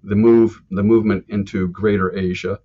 [0.03, 2.59] the move the movement into Greater Asia.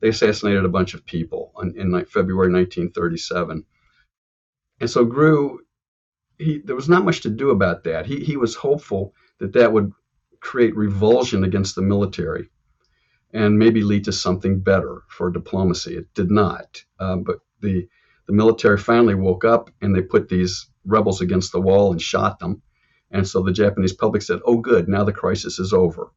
[0.00, 3.64] They assassinated a bunch of people in, in like February 1937.
[4.80, 5.60] And so Grew
[6.38, 8.06] he there was not much to do about that.
[8.06, 9.92] He he was hopeful that that would
[10.40, 12.50] create revulsion against the military
[13.34, 15.96] and maybe lead to something better for diplomacy.
[15.96, 16.82] It did not.
[17.00, 17.88] Um, but the
[18.26, 22.38] the military finally woke up and they put these rebels against the wall and shot
[22.38, 22.62] them.
[23.10, 26.10] And so the Japanese public said, "Oh, good, now the crisis is over."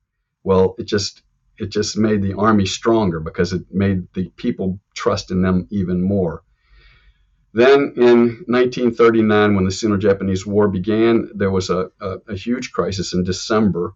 [0.44, 1.24] Well, it just
[1.58, 6.02] it just made the army stronger because it made the people trust in them even
[6.02, 6.44] more.
[7.54, 12.72] Then in 1939, when the Sino Japanese War began, there was a, a, a, huge
[12.72, 13.96] crisis in December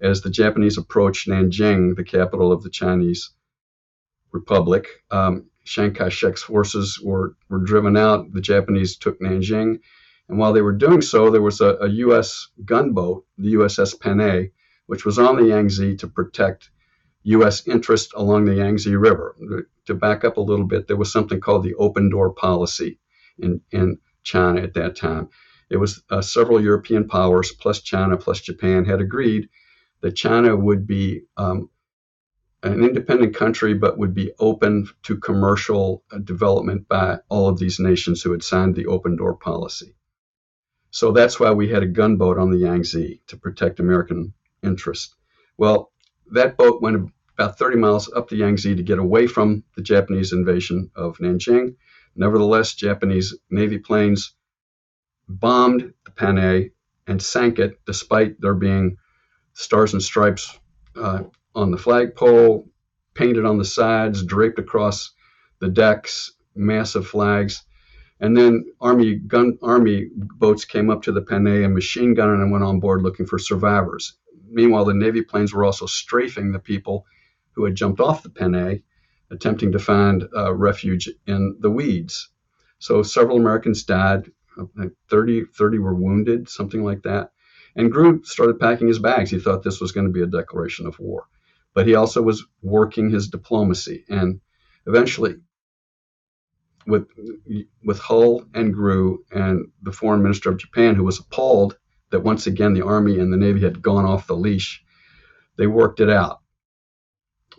[0.00, 3.30] as the Japanese approached Nanjing, the capital of the Chinese
[4.32, 4.86] Republic.
[5.10, 8.32] Um, Chiang Kai shek's forces were, were driven out.
[8.32, 9.80] The Japanese took Nanjing.
[10.28, 12.48] And while they were doing so, there was a, a U.S.
[12.64, 14.50] gunboat, the USS Panay,
[14.86, 16.70] which was on the Yangtze to protect
[17.24, 17.66] U.S.
[17.66, 19.36] interest along the Yangtze River.
[19.86, 22.98] To back up a little bit, there was something called the open door policy
[23.38, 25.28] in, in China at that time.
[25.70, 29.48] It was uh, several European powers, plus China, plus Japan, had agreed
[30.00, 31.70] that China would be um,
[32.62, 38.22] an independent country, but would be open to commercial development by all of these nations
[38.22, 39.94] who had signed the open door policy.
[40.90, 44.32] So that's why we had a gunboat on the Yangtze to protect American
[44.62, 45.14] interests.
[45.56, 45.92] Well,
[46.32, 50.32] that boat went about 30 miles up the Yangtze to get away from the Japanese
[50.32, 51.76] invasion of Nanjing.
[52.16, 54.34] Nevertheless, Japanese Navy planes
[55.28, 56.70] bombed the Panay
[57.06, 58.96] and sank it despite there being
[59.58, 60.56] stars and stripes
[60.94, 62.70] uh, on the flagpole,
[63.14, 65.10] painted on the sides, draped across
[65.58, 67.64] the decks, massive flags.
[68.20, 72.52] And then army gun army boats came up to the Panay and machine gunned and
[72.52, 74.16] went on board looking for survivors.
[74.48, 77.04] Meanwhile, the Navy planes were also strafing the people
[77.52, 78.82] who had jumped off the Panay,
[79.30, 82.28] attempting to find uh, refuge in the weeds.
[82.78, 84.30] So several Americans died,
[85.10, 87.32] 30, 30 were wounded, something like that.
[87.76, 89.30] And Grew started packing his bags.
[89.30, 91.26] He thought this was going to be a declaration of war.
[91.74, 94.04] But he also was working his diplomacy.
[94.08, 94.40] And
[94.86, 95.36] eventually,
[96.86, 97.06] with,
[97.84, 101.76] with Hull and Grew and the foreign minister of Japan, who was appalled
[102.10, 104.82] that once again the Army and the Navy had gone off the leash,
[105.56, 106.40] they worked it out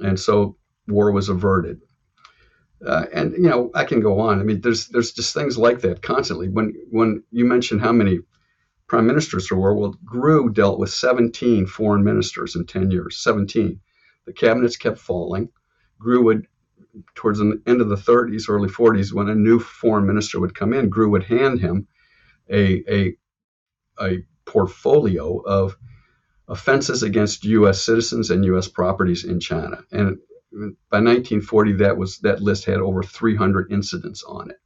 [0.02, 1.82] and so war was averted.
[2.86, 4.40] Uh, and you know, I can go on.
[4.40, 6.48] I mean, there's there's just things like that constantly.
[6.48, 8.20] When when you mention how many
[8.90, 13.18] prime ministers there were, well, Grew dealt with 17 foreign ministers in 10 years.
[13.18, 13.80] 17.
[14.26, 15.50] The cabinets kept falling.
[16.00, 16.48] Grew would,
[17.16, 20.74] towards the end of the 30s, early 40s, when a new foreign minister would come
[20.74, 21.88] in, Grew would hand him
[22.52, 23.18] a a
[24.02, 25.78] a portfolio of
[26.48, 27.84] offenses against U.S.
[27.84, 28.68] citizens and U.S.
[28.68, 29.84] properties in China.
[29.92, 30.18] And
[30.90, 34.58] by 1940, that was that list had over 300 incidents on it.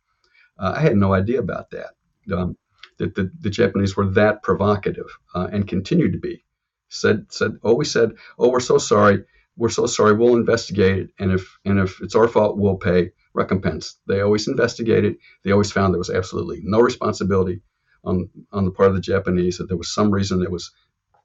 [0.57, 1.91] Uh, I had no idea about that.
[2.31, 2.55] Um,
[2.97, 6.43] that the, the, Japanese were that provocative uh, and continued to be.
[6.89, 9.23] Said said always said, "Oh, we're so sorry.
[9.57, 10.13] We're so sorry.
[10.13, 14.47] We'll investigate it, and if and if it's our fault, we'll pay recompense." They always
[14.47, 15.17] investigated.
[15.43, 17.61] They always found there was absolutely no responsibility
[18.03, 20.71] on on the part of the Japanese that there was some reason it was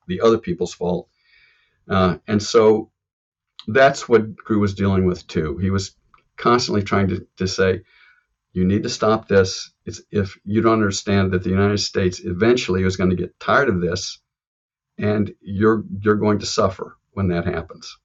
[0.06, 1.08] the other people's fault,
[1.88, 2.90] uh, and so
[3.68, 5.58] that's what Grew was dealing with too.
[5.58, 5.94] He was
[6.38, 7.82] constantly trying to, to say,
[8.52, 9.70] you need to stop this.
[9.88, 13.70] It's, if you don't understand that the United States eventually is going to get tired
[13.70, 14.20] of this,
[14.98, 17.96] and you're you're going to suffer when that happens.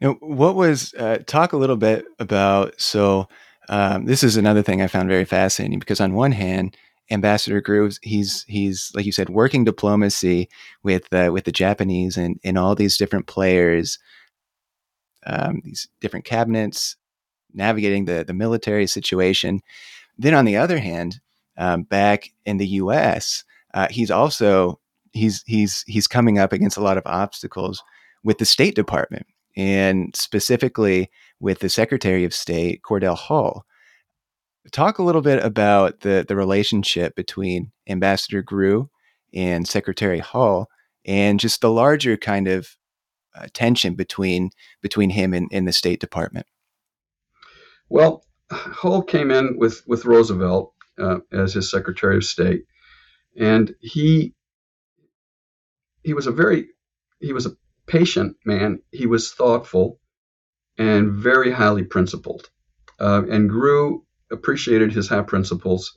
[0.00, 2.78] Now, what was uh, talk a little bit about?
[2.78, 3.28] So,
[3.70, 6.76] um, this is another thing I found very fascinating because on one hand,
[7.10, 10.50] Ambassador Groves, he's he's like you said, working diplomacy
[10.82, 13.98] with uh, with the Japanese and and all these different players,
[15.24, 16.96] um, these different cabinets,
[17.54, 19.62] navigating the the military situation.
[20.20, 21.18] Then on the other hand,
[21.56, 24.78] um, back in the U.S., uh, he's also
[25.12, 27.82] he's he's he's coming up against a lot of obstacles
[28.22, 33.64] with the State Department and specifically with the Secretary of State Cordell Hull.
[34.72, 38.90] Talk a little bit about the the relationship between Ambassador Grew
[39.32, 40.68] and Secretary Hull,
[41.06, 42.76] and just the larger kind of
[43.34, 44.50] uh, tension between
[44.82, 46.46] between him and, and the State Department.
[47.88, 52.64] Well, Hull came in with with Roosevelt uh, as his Secretary of State,
[53.38, 54.34] and he
[56.02, 56.68] he was a very
[57.20, 58.80] he was a patient man.
[58.92, 60.00] He was thoughtful
[60.78, 62.48] and very highly principled.
[62.98, 65.96] Uh, and Grew appreciated his high principles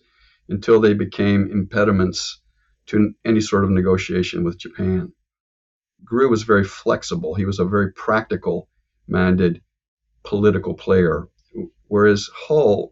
[0.49, 2.41] until they became impediments
[2.87, 5.13] to any sort of negotiation with Japan.
[6.03, 7.33] Grew was very flexible.
[7.33, 8.67] He was a very practical
[9.07, 9.61] minded
[10.23, 11.27] political player,
[11.93, 12.91] whereas Hull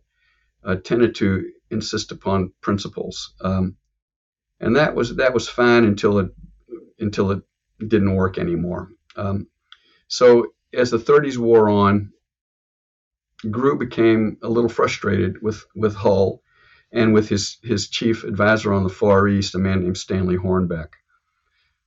[0.63, 3.33] uh, tended to insist upon principles.
[3.41, 3.75] Um,
[4.59, 6.29] and that was that was fine until it
[6.99, 7.41] until it
[7.79, 8.89] didn't work anymore.
[9.15, 9.47] Um,
[10.07, 12.11] so as the 30s wore on,
[13.49, 16.43] Grew became a little frustrated with with Hull
[16.91, 20.89] and with his his chief advisor on the Far East, a man named Stanley Hornbeck,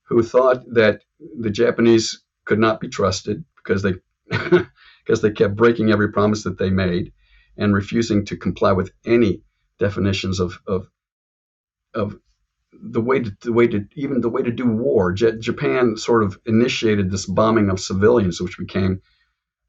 [0.08, 1.02] who thought that
[1.38, 3.94] the Japanese could not be trusted because they
[5.04, 7.12] because they kept breaking every promise that they made
[7.56, 9.42] and refusing to comply with any
[9.78, 10.86] definitions of of
[11.94, 12.16] of
[12.72, 15.12] the way to the way to even the way to do war.
[15.12, 19.00] J- Japan sort of initiated this bombing of civilians, which became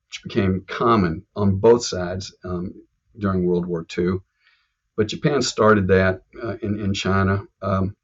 [0.09, 2.73] which became common on both sides um,
[3.19, 4.19] during World War II.
[4.97, 7.43] But Japan started that uh, in in China.
[7.61, 7.95] Um,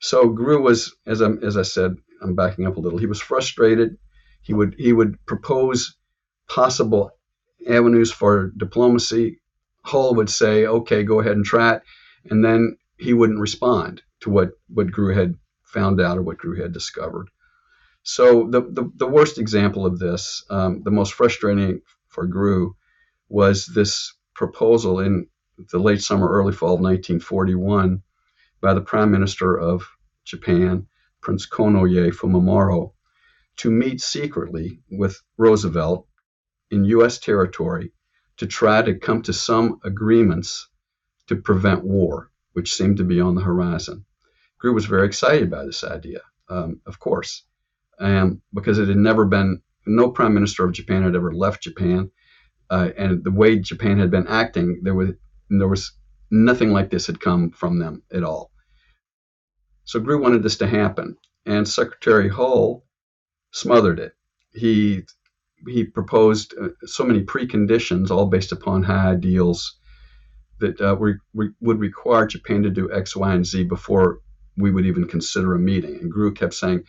[0.00, 2.98] so Grew was, as I as I said, I'm backing up a little.
[2.98, 3.96] He was frustrated.
[4.42, 5.96] He would he would propose
[6.50, 7.12] possible
[7.68, 9.40] avenues for diplomacy.
[9.84, 11.82] Hull would say, "Okay, go ahead and try it,"
[12.28, 16.60] and then he wouldn't respond to what, what Grew had found out or what Grew
[16.60, 17.28] had discovered.
[18.02, 22.74] So the, the, the worst example of this, um, the most frustrating for Grew,
[23.28, 25.28] was this proposal in
[25.70, 28.02] the late summer, early fall of 1941
[28.60, 29.88] by the Prime Minister of
[30.24, 30.88] Japan,
[31.20, 32.92] Prince Konoye Fumimaro,
[33.58, 36.06] to meet secretly with Roosevelt
[36.70, 37.18] in U.S.
[37.18, 37.92] territory
[38.38, 40.68] to try to come to some agreements
[41.26, 44.04] to prevent war, which seemed to be on the horizon.
[44.58, 47.44] Grew was very excited by this idea, um, of course,
[47.98, 52.10] um, because it had never been, no prime minister of Japan had ever left Japan.
[52.68, 55.10] Uh, and the way Japan had been acting, there was,
[55.48, 55.92] there was
[56.30, 58.52] nothing like this had come from them at all.
[59.84, 62.84] So Grew wanted this to happen, and Secretary Hull
[63.52, 64.12] smothered it.
[64.52, 65.02] He
[65.66, 69.78] he proposed uh, so many preconditions, all based upon high ideals,
[70.58, 74.20] that uh, we, we would require Japan to do X, Y, and Z before
[74.56, 75.96] we would even consider a meeting.
[76.00, 76.84] And Grew kept saying,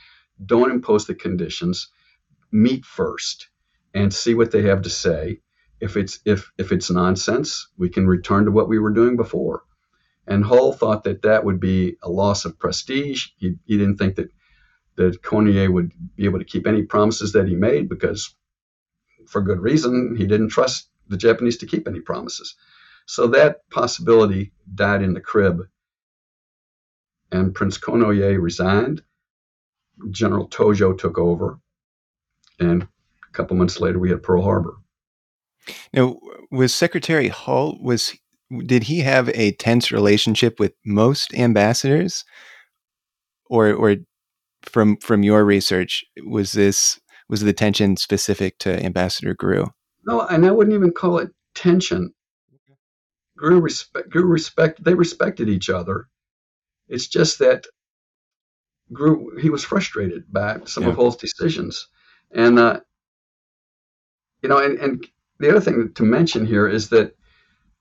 [0.46, 1.90] don't impose the conditions,
[2.52, 3.50] meet first
[3.94, 5.40] and see what they have to say.
[5.80, 9.64] If it's if if it's nonsense, we can return to what we were doing before.
[10.28, 13.30] And Hull thought that that would be a loss of prestige.
[13.38, 14.30] He, he didn't think that
[14.98, 18.36] that Konoye would be able to keep any promises that he made because,
[19.28, 22.56] for good reason, he didn't trust the Japanese to keep any promises.
[23.06, 25.64] So that possibility died in the crib
[27.32, 29.02] and Prince Konoye resigned.
[30.10, 31.60] General Tojo took over,
[32.60, 34.76] and a couple months later, we had Pearl Harbor.
[35.94, 36.18] Now,
[36.50, 38.18] was Secretary Hull was
[38.66, 42.26] did he have a tense relationship with most ambassadors,
[43.46, 43.98] or or
[44.64, 47.00] from from your research was this
[47.32, 49.66] was the tension specific to Ambassador Grew?
[50.06, 52.14] No, and I wouldn't even call it tension.
[53.36, 54.84] Grew respect, Grew respect.
[54.84, 56.08] They respected each other,
[56.92, 57.66] it's just that
[58.92, 60.90] Grew he was frustrated by some yeah.
[60.90, 61.88] of Hull's decisions,
[62.32, 62.82] and uh,
[64.44, 65.08] you know, and, and
[65.40, 67.16] the other thing to mention here is that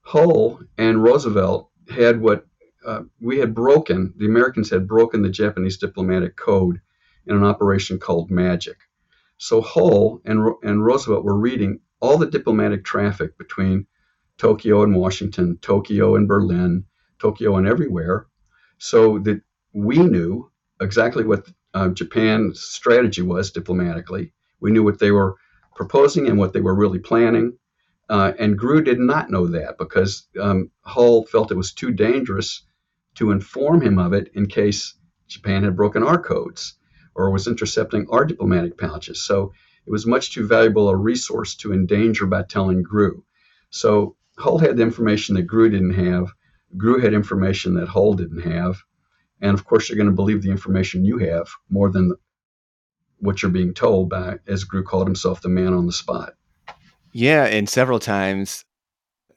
[0.03, 2.47] Hull and Roosevelt had what
[2.87, 6.81] uh, we had broken, the Americans had broken the Japanese diplomatic code
[7.27, 8.77] in an operation called Magic.
[9.43, 13.87] So Hull and, and Roosevelt were reading all the diplomatic traffic between
[14.37, 16.85] Tokyo and Washington, Tokyo and Berlin,
[17.19, 18.27] Tokyo and everywhere,
[18.77, 19.41] so that
[19.73, 24.35] we knew exactly what uh, Japan's strategy was diplomatically.
[24.61, 25.37] We knew what they were
[25.75, 27.57] proposing and what they were really planning.
[28.11, 32.67] Uh, and Grew did not know that because um, Hull felt it was too dangerous
[33.15, 34.97] to inform him of it in case
[35.29, 36.77] Japan had broken our codes
[37.15, 39.23] or was intercepting our diplomatic pouches.
[39.23, 39.53] So
[39.87, 43.25] it was much too valuable a resource to endanger by telling Grew.
[43.71, 46.33] So Hull had the information that Grew didn't have.
[46.77, 48.83] Grew had information that Hull didn't have.
[49.41, 52.15] And of course, you're going to believe the information you have more than
[53.19, 56.35] what you're being told by, as Grew called himself, the man on the spot.
[57.13, 58.65] Yeah, and several times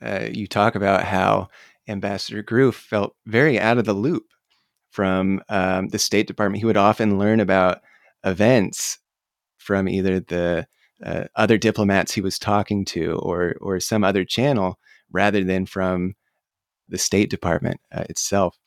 [0.01, 1.49] uh, you talk about how
[1.87, 4.25] Ambassador Grew felt very out of the loop
[4.93, 6.59] from um, the State Department.
[6.59, 7.81] He would often learn about
[8.23, 8.99] events
[9.57, 10.67] from either the
[11.03, 14.79] uh, other diplomats he was talking to or or some other channel
[15.11, 16.13] rather than from
[16.87, 18.57] the State Department uh, itself.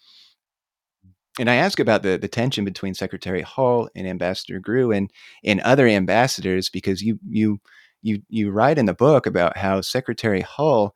[1.39, 5.11] And I ask about the, the tension between Secretary Hull and Ambassador Grew and,
[5.45, 7.61] and other ambassadors because you you
[8.03, 10.95] you you write in the book about how Secretary Hull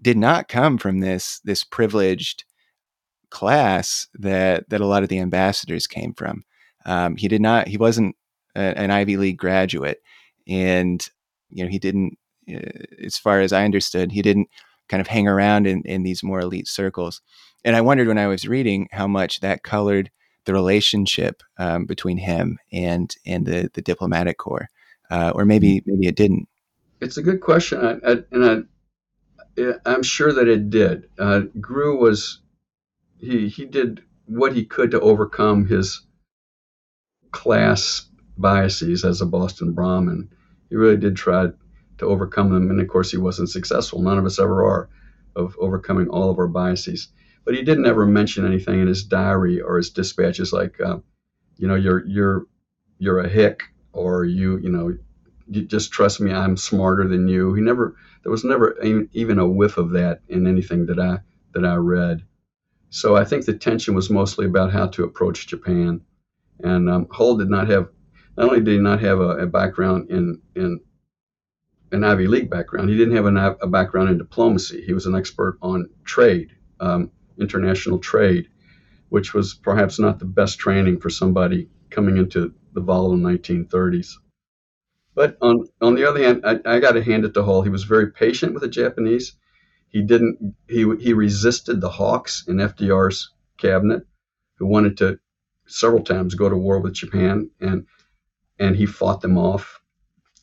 [0.00, 2.44] did not come from this this privileged
[3.30, 6.44] class that that a lot of the ambassadors came from.
[6.86, 7.68] Um, he did not.
[7.68, 8.16] He wasn't
[8.54, 10.02] a, an Ivy League graduate,
[10.46, 11.06] and
[11.48, 12.18] you know he didn't.
[12.52, 12.60] Uh,
[13.04, 14.48] as far as I understood, he didn't
[14.88, 17.22] kind of hang around in, in these more elite circles.
[17.64, 20.10] And I wondered when I was reading how much that colored
[20.46, 24.68] the relationship um, between him and and the the diplomatic corps,
[25.10, 26.48] uh, or maybe maybe it didn't.
[27.00, 28.66] It's a good question, I, I, and
[29.56, 31.08] I, I'm sure that it did.
[31.18, 32.40] Uh, Grew was
[33.20, 36.02] he he did what he could to overcome his
[37.32, 40.28] class biases as a Boston Brahmin.
[40.68, 41.48] He really did try
[41.98, 44.00] to overcome them, and of course, he wasn't successful.
[44.00, 44.88] None of us ever are
[45.36, 47.08] of overcoming all of our biases.
[47.44, 50.98] But he didn't ever mention anything in his diary or his dispatches like, uh,
[51.56, 52.46] you know, you're you're
[52.98, 53.62] you're a hick,
[53.92, 54.96] or you you know,
[55.48, 57.54] you just trust me, I'm smarter than you.
[57.54, 58.78] He never there was never
[59.12, 61.18] even a whiff of that in anything that I
[61.54, 62.22] that I read.
[62.90, 66.00] So I think the tension was mostly about how to approach Japan.
[66.58, 67.88] And um, Hull did not have,
[68.36, 70.80] not only did he not have a, a background in, in
[71.92, 74.82] an Ivy League background, he didn't have an, a background in diplomacy.
[74.84, 78.48] He was an expert on trade, um, international trade,
[79.08, 84.14] which was perhaps not the best training for somebody coming into the volatile 1930s.
[85.14, 87.62] But on, on the other hand, I, I got to hand it to Hull.
[87.62, 89.34] He was very patient with the Japanese.
[89.90, 90.54] He didn't.
[90.68, 94.06] He he resisted the hawks in FDR's cabinet,
[94.56, 95.18] who wanted to
[95.66, 97.86] several times go to war with Japan, and
[98.58, 99.80] and he fought them off.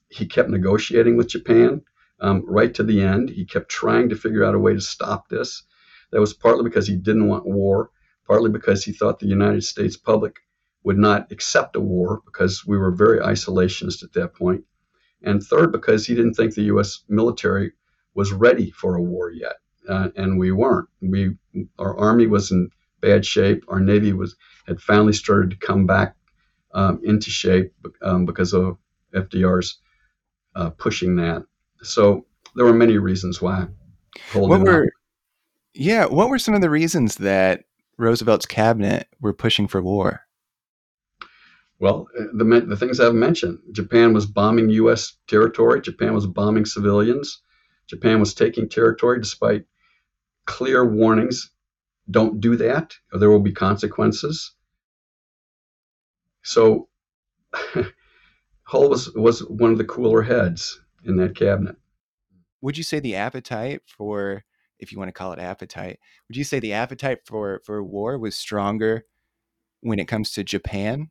[0.10, 1.82] He kept negotiating with Japan
[2.20, 3.30] um, right to the end.
[3.30, 5.64] He kept trying to figure out a way to stop this.
[6.12, 7.92] That was partly because he didn't want war,
[8.26, 10.36] partly because he thought the United States public
[10.84, 14.66] would not accept a war because we were very isolationist at that point,
[15.22, 17.04] and third because he didn't think the U.S.
[17.08, 17.72] military
[18.18, 19.58] was ready for a war yet,
[19.88, 20.90] uh, and we weren't.
[21.02, 21.38] We
[21.78, 23.64] our army was in bad shape.
[23.70, 24.36] Our navy was
[24.68, 26.16] had finally started to come back
[26.74, 28.78] um, into shape um, because of
[29.14, 29.78] FDR's
[30.56, 31.44] uh, pushing that.
[31.84, 33.68] So there were many reasons why.
[34.34, 34.90] What were,
[35.76, 37.66] yeah, what were some of the reasons that
[37.98, 40.22] Roosevelt's cabinet were pushing for war?
[41.80, 43.60] Well, uh, the the things I've mentioned.
[43.74, 45.18] Japan was bombing U.S.
[45.28, 45.82] territory.
[45.82, 47.44] Japan was bombing civilians.
[47.88, 49.66] Japan was taking territory despite
[50.46, 51.52] clear warnings
[52.10, 54.54] don't do that, or there will be consequences.
[56.42, 56.88] So
[58.64, 61.76] Hull was, was one of the cooler heads in that cabinet.
[62.62, 64.44] Would you say the appetite for,
[64.80, 68.18] if you want to call it appetite, would you say the appetite for, for war
[68.18, 69.06] was stronger
[69.82, 71.10] when it comes to Japan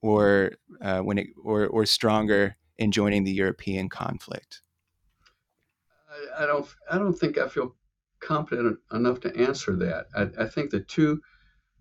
[0.00, 4.62] or uh, when it or, or stronger in joining the European conflict?
[6.38, 7.74] I, don't I don't think I feel
[8.20, 10.06] competent enough to answer that.
[10.14, 11.20] I, I think the two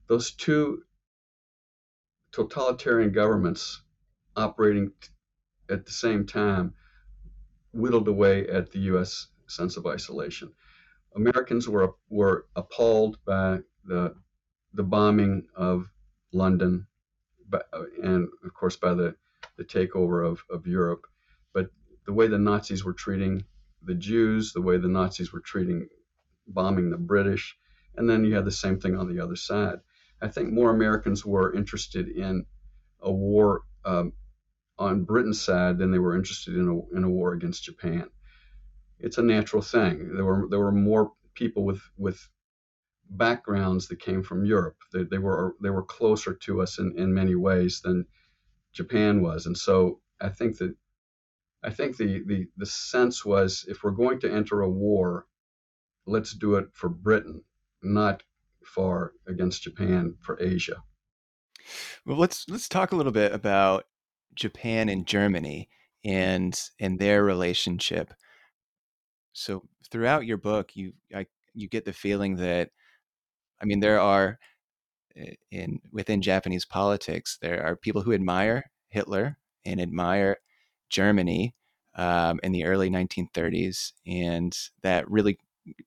[0.08, 0.84] those two
[2.32, 3.82] totalitarian governments
[4.36, 4.92] operating
[5.70, 6.74] at the same time
[7.74, 9.28] whittled away at the U.S.
[9.48, 10.52] sense of isolation.
[11.16, 14.16] Americans were were appalled by the
[14.74, 15.90] the bombing of
[16.32, 16.88] London,
[18.02, 19.16] and of course by the
[19.58, 21.06] the takeover of, of Europe.
[21.54, 21.70] But
[22.06, 23.44] the way the Nazis were treating
[23.84, 25.88] the Jews, the way the Nazis were treating,
[26.48, 27.58] bombing the British,
[27.96, 29.80] And then you had the same thing on the other side.
[30.22, 32.46] I think more Americans were interested in
[33.02, 34.14] a war um,
[34.78, 38.10] on Britain's side than they were interested in a, in a war against Japan.
[39.00, 40.16] It's a natural thing.
[40.16, 42.20] There were there were more people with with
[43.10, 44.78] backgrounds that came from Europe.
[44.94, 48.06] They, they were they were closer to us in, in many ways than
[48.74, 50.76] Japan was, and so I think that
[51.64, 55.28] I think the, the the sense was if we're going to enter a war,
[56.06, 57.44] let's do it for Britain,
[57.84, 58.24] not
[58.66, 60.84] for against Japan for Asia.
[62.06, 63.86] Well, let's let's talk a little bit about
[64.36, 65.70] Japan and Germany
[66.04, 68.14] and and their relationship.
[69.34, 72.70] So throughout your book, you I, you get the feeling that
[73.62, 74.40] I mean there are
[75.16, 80.38] eh, in within Japanese politics there are people who admire Hitler and admire
[80.92, 81.56] Germany
[81.96, 85.40] um, in the early 1930s, and that really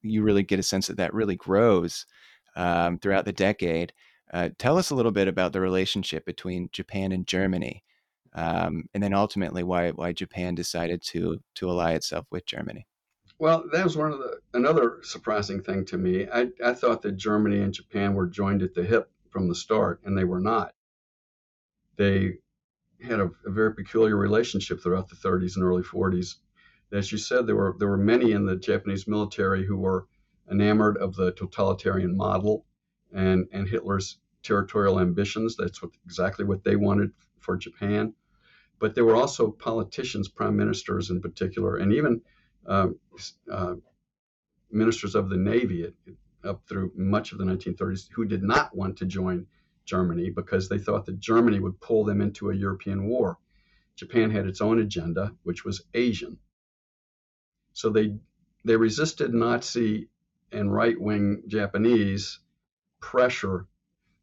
[0.02, 2.06] you really get a sense that that really grows
[2.56, 3.92] um, throughout the decade.
[4.32, 7.84] Uh, tell us a little bit about the relationship between Japan and Germany,
[8.34, 12.86] um, and then ultimately why why Japan decided to to ally itself with Germany.
[13.38, 16.26] Well, that was one of the another surprising thing to me.
[16.32, 20.00] I, I thought that Germany and Japan were joined at the hip from the start,
[20.04, 20.72] and they were not.
[21.96, 22.38] They
[23.04, 26.36] had a, a very peculiar relationship throughout the 30s and early 40s.
[26.92, 30.06] As you said, there were there were many in the Japanese military who were
[30.50, 32.66] enamored of the totalitarian model
[33.12, 35.56] and and Hitler's territorial ambitions.
[35.56, 38.14] That's what exactly what they wanted for Japan.
[38.78, 42.20] But there were also politicians, prime ministers in particular, and even
[42.66, 42.88] uh,
[43.50, 43.74] uh,
[44.70, 45.92] ministers of the Navy
[46.44, 49.46] up through much of the 1930s who did not want to join
[49.84, 53.38] Germany because they thought that Germany would pull them into a European war.
[53.96, 56.38] Japan had its own agenda, which was Asian.
[57.72, 58.16] So they
[58.64, 60.08] they resisted Nazi
[60.52, 62.40] and right-wing Japanese
[63.00, 63.66] pressure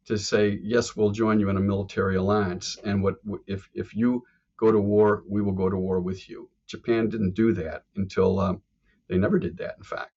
[0.06, 4.24] to say, yes, we'll join you in a military alliance, and what if if you
[4.56, 6.48] go to war, we will go to war with you.
[6.66, 8.62] Japan didn't do that until um,
[9.08, 9.76] they never did that.
[9.76, 10.12] In fact,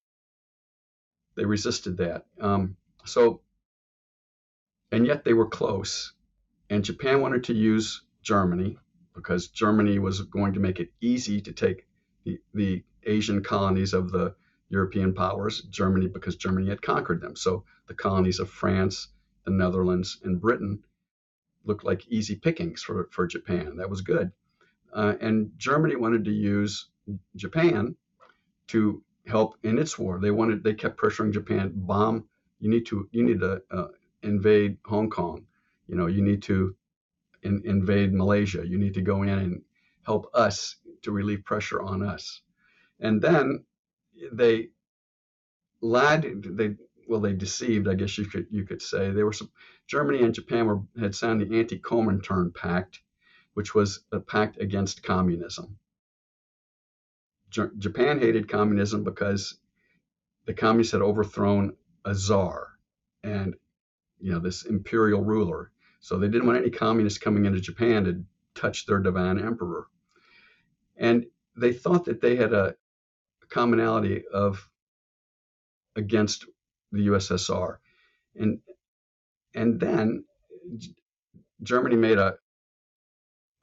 [1.35, 2.25] they resisted that.
[2.39, 3.41] Um, so
[4.91, 6.13] and yet they were close.
[6.69, 8.77] And Japan wanted to use Germany
[9.13, 11.86] because Germany was going to make it easy to take
[12.25, 14.36] the, the Asian colonies of the
[14.69, 17.36] European powers, Germany, because Germany had conquered them.
[17.36, 19.09] So the colonies of France,
[19.45, 20.83] the Netherlands, and Britain
[21.63, 23.77] looked like easy pickings for, for Japan.
[23.77, 24.31] That was good.
[24.93, 26.89] Uh, and Germany wanted to use
[27.36, 27.95] Japan
[28.67, 30.19] to help in its war.
[30.19, 32.25] They wanted, they kept pressuring Japan, bomb.
[32.59, 33.88] You need to, you need to uh,
[34.26, 35.45] invade Hong Kong.
[35.88, 36.76] You know, you need to
[37.43, 38.65] in, invade Malaysia.
[38.65, 39.61] You need to go in and
[40.03, 42.41] help us to relieve pressure on us.
[42.99, 43.63] And then
[44.32, 44.69] they
[45.82, 46.43] lied.
[46.43, 46.76] They
[47.07, 47.88] well, they deceived.
[47.88, 49.34] I guess you could you could say they were.
[49.34, 49.51] Some,
[49.88, 53.01] Germany and Japan were had signed the Anti-Comintern Pact,
[53.53, 55.78] which was a pact against communism.
[57.51, 59.57] J- Japan hated communism because
[60.45, 62.69] the communists had overthrown a czar,
[63.23, 63.55] and
[64.20, 65.72] you know, this imperial ruler.
[65.99, 69.88] So they didn't want any communists coming into Japan to touch their divine emperor.
[70.97, 71.26] And
[71.57, 72.76] they thought that they had a
[73.49, 74.70] commonality of
[75.95, 76.45] against
[76.91, 77.78] the USSR.
[78.36, 78.59] And
[79.53, 80.26] and then
[81.63, 82.38] Germany made a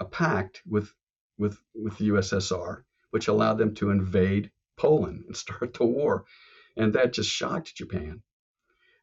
[0.01, 0.93] a pact with
[1.39, 6.25] with with the USSR, which allowed them to invade Poland and start the war.
[6.77, 8.23] And that just shocked Japan.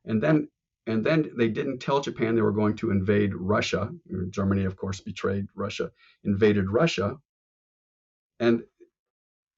[0.05, 0.49] And then
[0.89, 3.91] and then they didn't tell Japan they were going to invade Russia.
[4.31, 5.91] Germany, of course, betrayed Russia,
[6.23, 7.17] invaded Russia.
[8.39, 8.63] And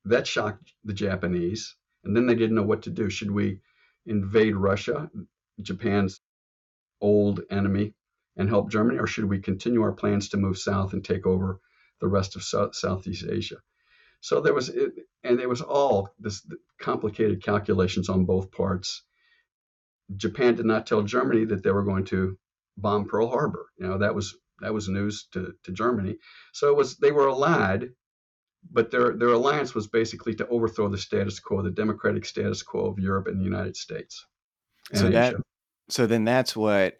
[0.04, 1.78] that shocked the Japanese.
[2.04, 3.10] And then they didn't know what to do.
[3.10, 3.62] Should we
[4.06, 5.10] invade Russia,
[5.62, 6.20] Japan's
[7.00, 7.94] old enemy,
[8.36, 11.62] and help Germany, or should we continue our plans to move south and take over
[12.02, 13.58] the rest of South, Southeast Asia?
[14.20, 14.70] So there was,
[15.24, 16.46] and there was all this
[16.78, 19.04] complicated calculations on both parts
[20.16, 22.38] Japan did not tell Germany that they were going to
[22.78, 23.68] bomb Pearl Harbor.
[23.78, 26.18] You know, that was that was news to, to Germany.
[26.53, 27.89] So it was they were allied,
[28.72, 32.86] but their their alliance was basically to overthrow the status quo, the democratic status quo
[32.86, 34.26] of Europe and the United States.
[34.93, 35.12] So Asia.
[35.12, 35.36] that
[35.89, 36.97] so then that's what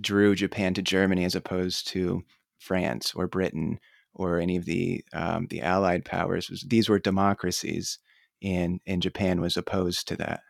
[0.00, 2.22] drew Japan to Germany as opposed to
[2.58, 3.78] France or Britain
[4.14, 6.64] or any of the um, the Allied powers.
[6.66, 7.98] These were democracies,
[8.42, 10.40] and and Japan was opposed to that.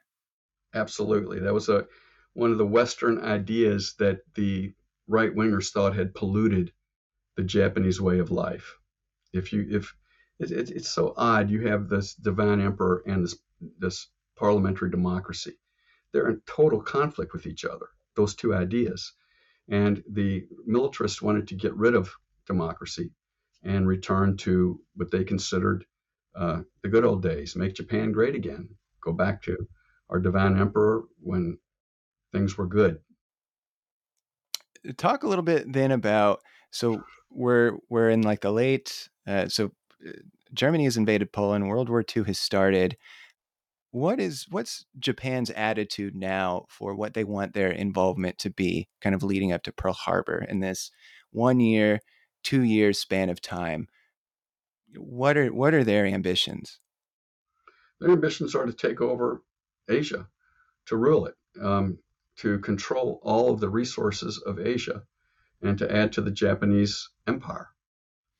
[0.74, 1.38] Absolutely.
[1.40, 1.86] That was a
[2.34, 4.72] one of the Western ideas that the
[5.08, 6.72] right wingers thought had polluted
[7.36, 8.76] the Japanese way of life.
[9.32, 9.94] If you if
[10.40, 13.36] it, it, it's so odd, you have this divine emperor and this
[13.78, 15.54] this parliamentary democracy.
[16.12, 19.12] they're in total conflict with each other, those two ideas.
[19.68, 22.10] And the militarists wanted to get rid of
[22.46, 23.12] democracy
[23.64, 25.84] and return to what they considered
[26.34, 28.68] uh, the good old days, make Japan great again,
[29.02, 29.56] go back to
[30.10, 31.58] our divine emperor when
[32.32, 32.98] things were good.
[34.96, 36.40] Talk a little bit then about
[36.70, 39.70] so we're we're in like the late uh, so
[40.06, 40.12] uh,
[40.52, 42.96] Germany has invaded Poland, World War II has started.
[43.92, 49.14] What is what's Japan's attitude now for what they want their involvement to be, kind
[49.14, 50.90] of leading up to Pearl Harbor in this
[51.30, 52.00] one year,
[52.42, 53.88] two year span of time?
[54.96, 56.80] What are what are their ambitions?
[58.00, 59.42] Their ambitions are to take over
[59.90, 60.28] Asia,
[60.86, 61.98] to rule it, um,
[62.36, 65.02] to control all of the resources of Asia,
[65.62, 67.68] and to add to the Japanese empire.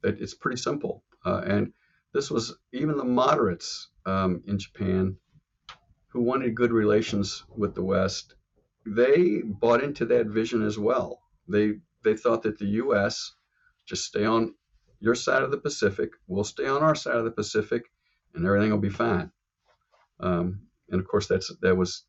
[0.02, 1.04] It, it's pretty simple.
[1.24, 1.72] Uh, and
[2.12, 5.16] this was even the moderates um, in Japan
[6.08, 8.34] who wanted good relations with the West.
[8.86, 11.20] They bought into that vision as well.
[11.46, 13.34] They they thought that the U.S.
[13.84, 14.54] just stay on
[15.00, 17.90] your side of the Pacific, we'll stay on our side of the Pacific,
[18.34, 19.30] and everything will be fine.
[20.20, 20.60] Um,
[20.90, 22.04] and of course, that's that was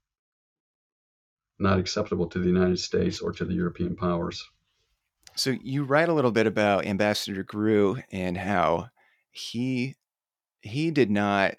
[1.59, 4.43] not acceptable to the United States or to the European powers.
[5.35, 8.89] So you write a little bit about Ambassador Grew and how
[9.31, 9.95] he
[10.61, 11.55] he did not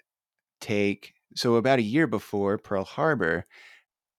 [0.61, 3.45] take so about a year before Pearl Harbor,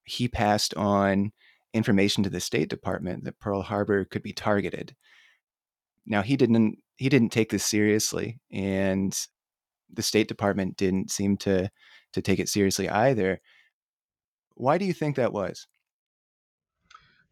[0.02, 1.32] he passed on
[1.72, 4.94] information to the State Department that Pearl Harbor could be targeted.
[6.06, 9.16] Now he didn't he didn't take this seriously and
[9.92, 11.70] the State Department didn't seem to
[12.14, 13.40] to take it seriously either.
[14.54, 15.66] Why do you think that was?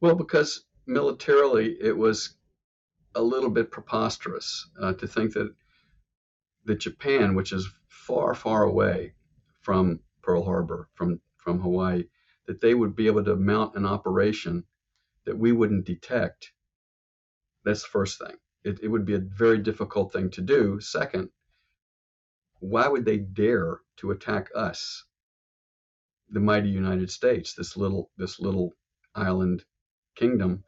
[0.00, 2.36] Well, because militarily it was
[3.14, 5.54] a little bit preposterous uh, to think that
[6.64, 9.14] that Japan, which is far, far away
[9.60, 12.04] from Pearl Harbor, from from Hawaii,
[12.46, 14.64] that they would be able to mount an operation
[15.24, 16.52] that we wouldn't detect.
[17.64, 18.36] That's the first thing.
[18.64, 20.80] It, it would be a very difficult thing to do.
[20.80, 21.30] Second,
[22.62, 25.04] why would they dare to attack us,
[26.30, 28.72] the mighty United States, this little this little
[29.14, 29.64] island
[30.14, 30.62] kingdom?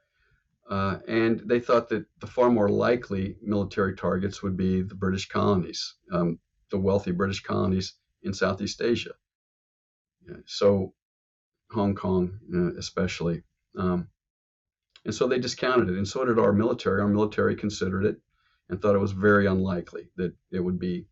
[0.69, 5.29] Uh, and they thought that the far more likely military targets would be the British
[5.29, 6.39] colonies, um,
[6.71, 9.13] the wealthy British colonies in Southeast Asia.
[10.47, 10.95] So,
[11.71, 13.43] Hong Kong, uh, especially.
[13.77, 14.09] Um,
[15.05, 17.03] and so they discounted it, and so did our military.
[17.03, 18.17] Our military considered it
[18.69, 21.07] and thought it was very unlikely that it would be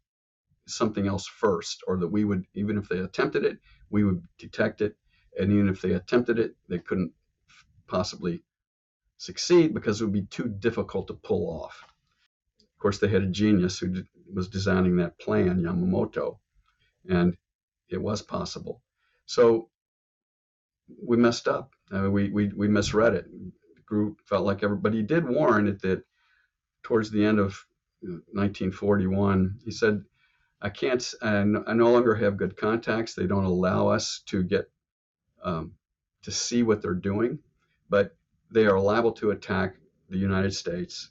[0.66, 3.58] something else first, or that we would, even if they attempted it,
[3.90, 4.96] we would detect it.
[5.38, 7.12] And even if they attempted it, they couldn't
[7.86, 8.42] possibly
[9.16, 11.84] succeed because it would be too difficult to pull off.
[12.60, 14.02] Of course, they had a genius who
[14.32, 16.38] was designing that plan, Yamamoto,
[17.08, 17.36] and
[17.88, 18.82] it was possible.
[19.26, 19.68] So
[21.02, 21.72] we messed up.
[21.90, 23.26] I mean, we, we, we misread it.
[23.30, 26.02] The group felt like everybody did warn it that
[26.82, 27.64] towards the end of
[28.00, 30.02] 1941, he said,
[30.64, 33.14] I can't, I no longer have good contacts.
[33.14, 34.70] They don't allow us to get,
[35.42, 35.72] um,
[36.22, 37.40] to see what they're doing,
[37.90, 38.16] but
[38.52, 39.74] they are liable to attack
[40.08, 41.10] the United States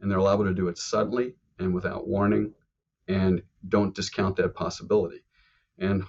[0.00, 2.54] and they're liable to do it suddenly and without warning
[3.08, 5.24] and don't discount that possibility.
[5.78, 6.04] And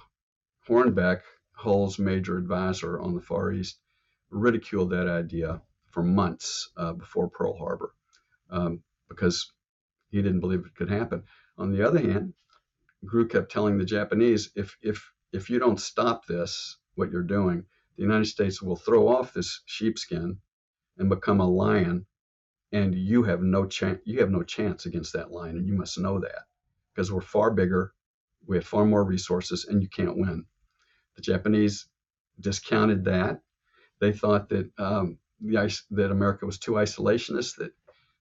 [0.68, 1.22] Hornbeck,
[1.52, 3.78] Hull's major advisor on the Far East,
[4.30, 7.92] ridiculed that idea for months uh, before Pearl Harbor
[8.50, 9.52] um, because
[10.10, 11.24] he didn't believe it could happen.
[11.58, 12.34] On the other hand,
[13.04, 17.64] Grew kept telling the Japanese, if if if you don't stop this, what you're doing,
[17.96, 20.38] the United States will throw off this sheepskin
[20.98, 22.06] and become a lion,
[22.72, 24.00] and you have no chance.
[24.04, 26.44] You have no chance against that lion, and you must know that
[26.94, 27.92] because we're far bigger,
[28.46, 30.44] we have far more resources, and you can't win.
[31.16, 31.86] The Japanese
[32.40, 33.40] discounted that.
[34.00, 35.56] They thought that um, the
[35.92, 37.72] that America was too isolationist, that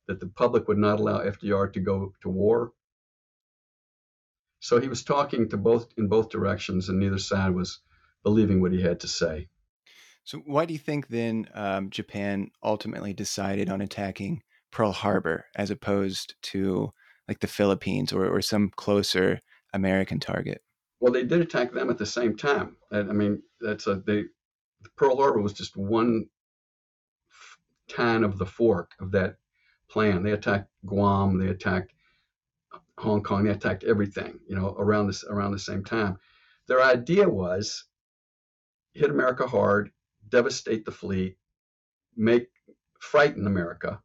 [0.07, 2.73] that the public would not allow FDR to go to war.
[4.63, 7.79] So he was talking to both in both directions, and neither side was
[8.23, 9.49] believing what he had to say.
[10.23, 14.41] So, why do you think then um, Japan ultimately decided on attacking
[14.71, 16.93] Pearl Harbor as opposed to
[17.27, 19.41] like the Philippines or, or some closer
[19.73, 20.61] American target?
[21.01, 22.77] Well, they did attack them at the same time.
[22.89, 24.23] I mean, that's a they.
[24.95, 26.27] Pearl Harbor was just one
[27.89, 29.35] tan of the fork of that
[29.89, 30.23] plan.
[30.23, 31.37] They attacked Guam.
[31.37, 31.92] They attacked
[33.03, 33.45] Hong Kong.
[33.45, 34.39] They attacked everything.
[34.47, 36.17] You know, around this around the same time.
[36.67, 37.85] Their idea was
[38.93, 39.91] hit America hard,
[40.29, 41.37] devastate the fleet,
[42.17, 42.49] make
[42.99, 44.01] frighten America,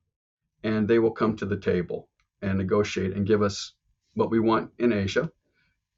[0.65, 2.09] and they will come to the table
[2.43, 3.75] and negotiate and give us
[4.15, 5.31] what we want in Asia,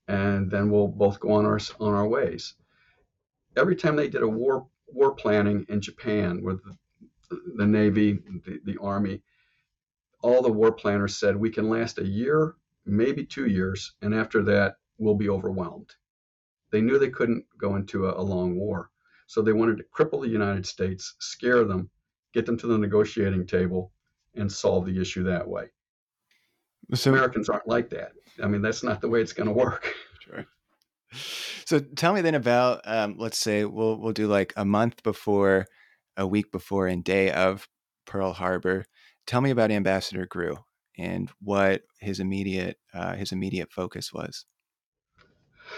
[0.08, 2.54] and then we'll both go on our on our ways.
[3.56, 6.60] every time they did a war war planning in Japan with
[7.56, 9.22] the, Navy, the, the Army,
[10.22, 12.54] all the war planners said we can last a year,
[12.90, 15.94] maybe two years, and after that we'll be overwhelmed.
[16.70, 18.90] They knew they couldn't go into a, a long war,
[19.26, 21.90] so they wanted to cripple the United States, scare them,
[22.32, 23.92] get them to the negotiating table,
[24.34, 25.66] and solve the issue that way.
[26.94, 28.12] So Americans aren't like that.
[28.42, 29.94] I mean, that's not the way it's going to work.
[30.20, 30.44] Sure.
[31.64, 35.66] So tell me then about, um, let's say we'll we'll do like a month before,
[36.18, 37.66] a week before, and day of
[38.04, 38.84] Pearl Harbor.
[39.26, 40.58] Tell me about Ambassador Grew
[41.00, 44.44] and what his immediate uh, his immediate focus was.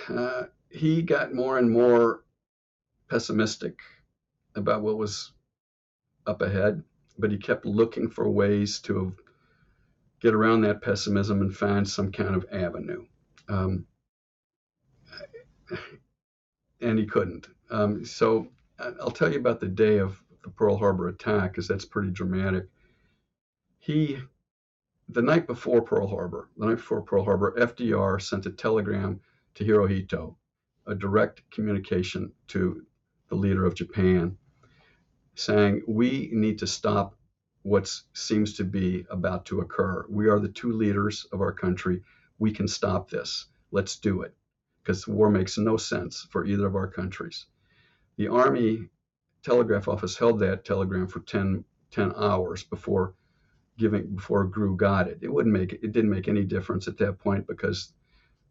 [0.08, 2.24] Uh, he got more and more
[3.08, 3.78] pessimistic
[4.56, 5.32] about what was
[6.26, 6.82] up ahead,
[7.18, 9.14] but he kept looking for ways to
[10.20, 13.04] get around that pessimism and find some kind of avenue.
[13.48, 13.86] Um,
[16.80, 17.46] and he couldn't.
[17.70, 18.48] Um, so
[18.78, 22.66] I'll tell you about the day of the Pearl Harbor attack, because that's pretty dramatic.
[23.78, 24.18] He,
[25.08, 29.20] the night before Pearl Harbor, the night before Pearl Harbor, FDR sent a telegram
[29.54, 30.36] to Hirohito,
[30.86, 32.86] a direct communication to
[33.28, 34.36] the leader of Japan,
[35.34, 37.16] saying, We need to stop
[37.62, 40.04] what seems to be about to occur.
[40.08, 42.02] We are the two leaders of our country.
[42.38, 43.46] We can stop this.
[43.70, 44.34] Let's do it
[44.82, 47.46] because war makes no sense for either of our countries.
[48.16, 48.88] The Army
[49.42, 53.14] Telegraph Office held that telegram for 10, 10 hours before
[53.78, 55.18] giving before Grew got it.
[55.22, 57.92] It wouldn't make it didn't make any difference at that point because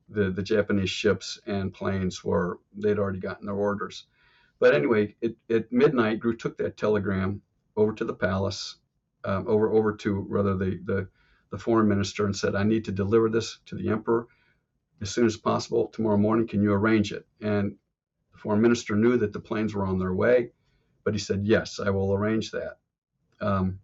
[0.10, 4.06] the the Japanese ships and planes were they'd already gotten their orders.
[4.60, 7.42] But anyway, it, at midnight, Grew took that telegram
[7.76, 8.78] over to the palace,
[9.24, 11.08] um, over over to rather the, the
[11.50, 14.28] the foreign minister, and said, "I need to deliver this to the emperor
[15.02, 16.48] as soon as possible tomorrow morning.
[16.48, 17.76] Can you arrange it?" And
[18.34, 20.52] the foreign minister knew that the planes were on their way,
[21.04, 22.78] but he said, "Yes, I will arrange that."
[23.40, 23.80] Um,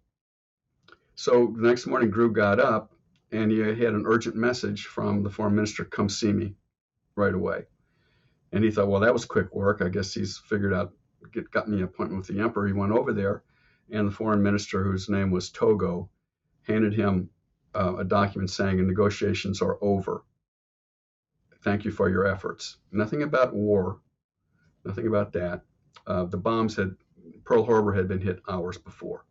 [1.18, 2.92] so the next morning, Grew got up
[3.32, 6.54] and he had an urgent message from the foreign minister, "Come see me
[7.16, 7.66] right away."
[8.52, 9.82] And he thought, well, that was quick work.
[9.82, 10.92] I guess he's figured out,
[11.32, 12.66] get, got me an appointment with the emperor.
[12.66, 13.42] He went over there,
[13.90, 16.10] and the foreign minister, whose name was Togo,
[16.62, 17.30] handed him
[17.74, 20.24] uh, a document saying negotiations are over.
[21.62, 22.78] Thank you for your efforts.
[22.92, 24.00] Nothing about war,
[24.84, 25.62] nothing about that.
[26.06, 26.96] Uh, the bombs had,
[27.44, 29.26] Pearl Harbor had been hit hours before.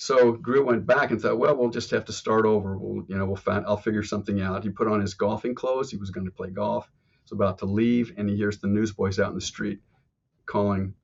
[0.00, 2.78] So Grew went back and thought, well, we'll just have to start over.
[2.78, 4.64] We'll, you know, we'll find, I'll figure something out.
[4.64, 5.90] He put on his golfing clothes.
[5.90, 6.90] He was going to play golf
[7.22, 9.80] He's about to leave, and he hears the newsboys out in the street
[10.46, 10.94] calling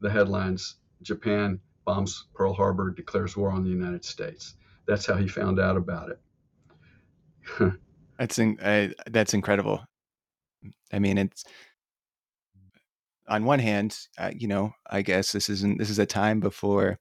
[0.00, 4.54] the headlines Japan bombs Pearl Harbor, declares war on the United States.
[4.86, 7.72] That's how he found out about it.
[8.20, 9.82] that's in, that's incredible.
[10.92, 11.42] I mean, it's
[13.26, 17.00] on one hand, uh, you know, I guess this isn't this is a time before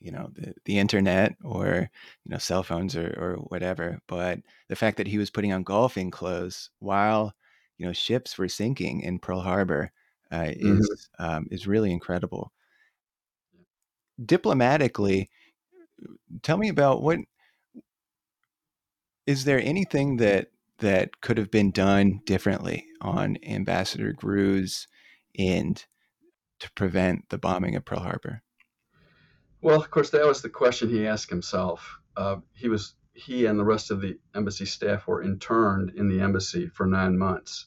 [0.00, 1.90] you know the, the internet or
[2.24, 4.38] you know cell phones or, or whatever but
[4.68, 7.34] the fact that he was putting on golfing clothes while
[7.78, 9.90] you know ships were sinking in Pearl Harbor
[10.30, 10.78] uh, mm-hmm.
[10.80, 12.52] is um, is really incredible.
[14.24, 15.30] Diplomatically,
[16.42, 17.18] tell me about what
[19.26, 20.48] is there anything that
[20.80, 24.86] that could have been done differently on Ambassador Grew's
[25.36, 25.86] end
[26.60, 28.42] to prevent the bombing of Pearl Harbor?
[29.60, 31.98] Well, of course, that was the question he asked himself.
[32.16, 36.20] Uh, he was he and the rest of the embassy staff were interned in the
[36.20, 37.66] embassy for nine months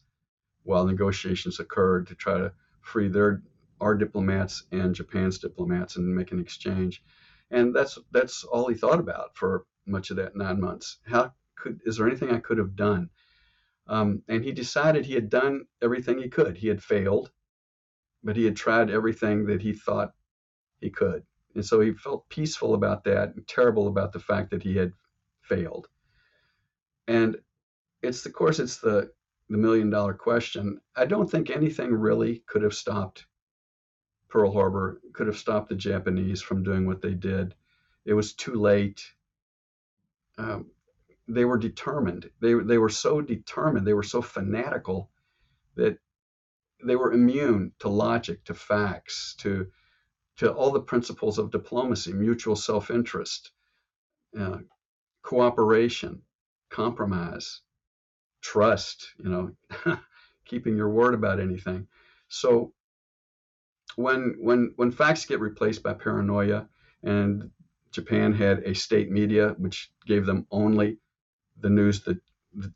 [0.64, 3.44] while negotiations occurred to try to free their
[3.82, 7.04] our diplomats and Japan's diplomats and make an exchange.
[7.50, 11.00] And that's that's all he thought about for much of that nine months.
[11.06, 13.10] How could is there anything I could have done?
[13.88, 16.56] Um, and he decided he had done everything he could.
[16.56, 17.32] He had failed,
[18.24, 20.14] but he had tried everything that he thought
[20.80, 21.24] he could.
[21.56, 24.94] And so he felt peaceful about that and terrible about the fact that he had
[25.42, 25.88] failed.
[27.08, 27.38] And
[28.02, 29.12] it's of course it's the
[29.50, 30.80] the million dollar question.
[30.96, 33.26] I don't think anything really could have stopped
[34.30, 37.54] Pearl Harbor, could have stopped the Japanese from doing what they did.
[38.06, 39.04] It was too late.
[40.38, 40.72] Um,
[41.28, 42.30] they were determined.
[42.40, 45.12] They, they were so determined, they were so fanatical
[45.76, 45.98] that
[46.84, 49.68] they were immune to logic, to facts, to,
[50.42, 53.52] to all the principles of diplomacy, mutual self interest,
[54.40, 54.58] uh,
[55.22, 56.20] cooperation,
[56.72, 57.62] compromise
[58.42, 59.52] trust, you know,
[60.46, 61.86] keeping your word about anything.
[62.28, 62.74] So
[63.98, 66.68] when when when facts get replaced by paranoia
[67.04, 67.52] and
[67.92, 70.98] Japan had a state media which gave them only
[71.60, 72.18] the news that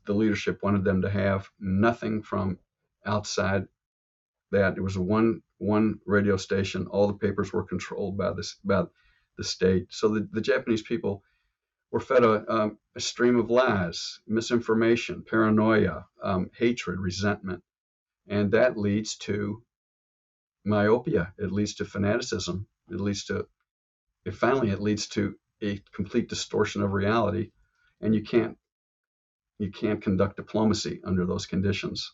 [0.04, 2.60] the leadership wanted them to have, nothing from
[3.04, 3.66] outside
[4.52, 4.76] that.
[4.76, 6.86] It was a one one radio station.
[6.86, 8.84] All the papers were controlled by this by
[9.36, 9.86] the state.
[9.90, 11.22] So the, the Japanese people
[11.90, 17.62] were fed a, um, a stream of lies, misinformation, paranoia, um, hatred, resentment,
[18.26, 19.62] and that leads to
[20.64, 21.32] myopia.
[21.38, 22.66] It leads to fanaticism.
[22.90, 23.46] It leads to,
[24.24, 27.50] it finally, it leads to a complete distortion of reality,
[28.00, 28.56] and you can't
[29.58, 32.12] you can't conduct diplomacy under those conditions.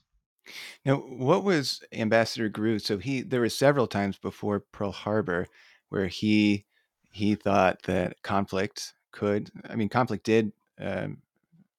[0.84, 2.78] Now, what was Ambassador Grew?
[2.78, 5.46] So he there were several times before Pearl Harbor
[5.88, 6.66] where he
[7.12, 9.50] he thought that conflict could.
[9.68, 11.18] I mean, conflict did um,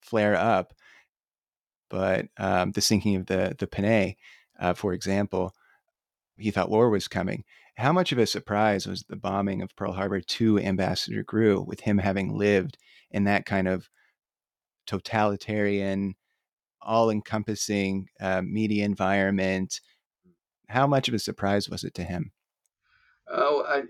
[0.00, 0.74] flare up,
[1.90, 4.16] but um, the sinking of the the Panay,
[4.58, 5.54] uh, for example,
[6.36, 7.44] he thought war was coming.
[7.76, 11.80] How much of a surprise was the bombing of Pearl Harbor to Ambassador Grew, with
[11.80, 12.78] him having lived
[13.10, 13.88] in that kind of
[14.86, 16.14] totalitarian,
[16.84, 19.80] all encompassing uh, media environment?
[20.68, 22.32] How much of a surprise was it to him?
[23.28, 23.84] Oh, I,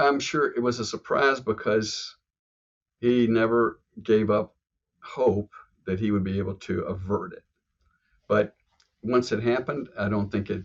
[0.00, 2.16] I'm sure it was a surprise because
[3.00, 4.54] he never gave up
[5.00, 5.52] hope
[5.86, 7.44] that he would be able to avert it.
[8.26, 8.54] But
[9.02, 10.64] once it happened, I don't think it.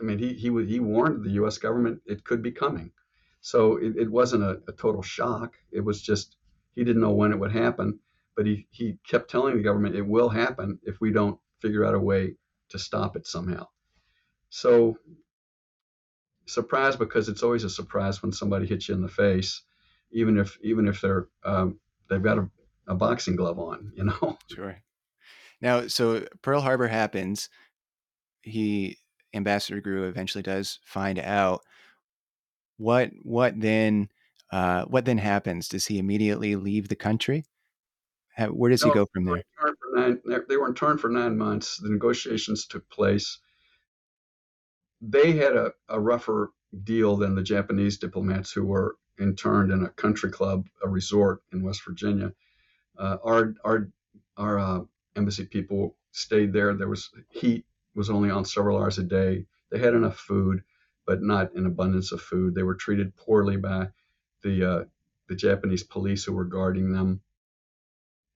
[0.00, 1.58] I mean, he he he warned the U.S.
[1.58, 2.92] government it could be coming,
[3.40, 5.56] so it, it wasn't a, a total shock.
[5.72, 6.36] It was just
[6.74, 8.00] he didn't know when it would happen,
[8.36, 11.94] but he he kept telling the government it will happen if we don't figure out
[11.94, 12.34] a way
[12.70, 13.66] to stop it somehow.
[14.48, 14.96] So
[16.46, 19.62] surprise because it's always a surprise when somebody hits you in the face,
[20.12, 21.78] even if even if they're um,
[22.08, 22.50] they've got a,
[22.88, 24.38] a boxing glove on, you know.
[24.52, 24.76] Sure.
[25.60, 27.48] Now, so Pearl Harbor happens.
[28.42, 28.98] He
[29.32, 31.62] Ambassador Grew eventually does find out.
[32.78, 34.08] What what then?
[34.50, 35.68] Uh, what then happens?
[35.68, 37.44] Does he immediately leave the country?
[38.36, 39.42] Where does no, he go from there?
[39.94, 41.78] Nine, they were interned for nine months.
[41.78, 43.38] The negotiations took place.
[45.00, 46.52] They had a, a rougher
[46.84, 51.62] deal than the Japanese diplomats who were interned in a country club, a resort in
[51.62, 52.32] West Virginia.
[52.98, 53.88] Uh, our our
[54.36, 54.80] our uh,
[55.16, 56.74] embassy people stayed there.
[56.74, 59.46] There was heat was only on several hours a day.
[59.70, 60.62] They had enough food,
[61.06, 62.54] but not an abundance of food.
[62.54, 63.88] They were treated poorly by
[64.42, 64.84] the uh,
[65.28, 67.20] the Japanese police who were guarding them.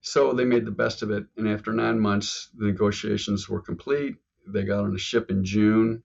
[0.06, 1.24] So they made the best of it.
[1.38, 4.16] And after nine months, the negotiations were complete.
[4.46, 6.02] They got on a ship in June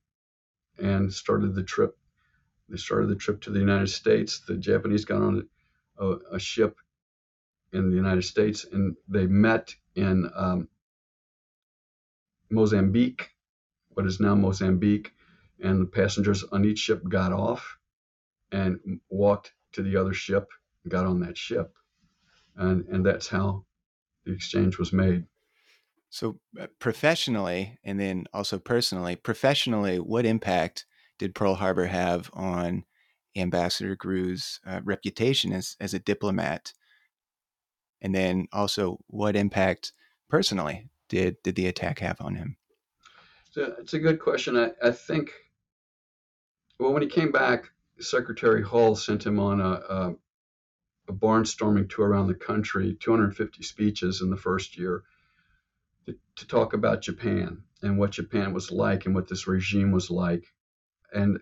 [0.82, 1.98] and started the trip.
[2.70, 4.40] They started the trip to the United States.
[4.48, 5.50] The Japanese got on
[5.98, 6.78] a, a ship
[7.74, 10.70] in the United States and they met in um,
[12.50, 13.32] Mozambique,
[13.90, 15.12] what is now Mozambique,
[15.62, 17.78] and the passengers on each ship got off
[18.54, 18.80] and
[19.10, 20.48] walked to the other ship,
[20.88, 21.76] got on that ship,
[22.56, 23.66] and and that's how
[24.30, 25.26] the exchange was made.
[26.10, 30.86] So uh, professionally, and then also personally, professionally, what impact
[31.18, 32.86] did Pearl Harbor have on
[33.36, 36.74] Ambassador Grew's uh, reputation as as a diplomat?
[38.02, 39.94] And then also, what impact
[40.30, 42.58] personally did did the attack have on him?
[43.52, 44.58] So it's a good question.
[44.58, 45.32] I, I think,
[46.80, 50.16] well, when he came back, Secretary Hull sent him on a, a,
[51.10, 55.04] a barnstorming tour around the country, 250 speeches in the first year,
[56.06, 60.10] to, to talk about Japan and what Japan was like and what this regime was
[60.10, 60.46] like.
[61.14, 61.42] And of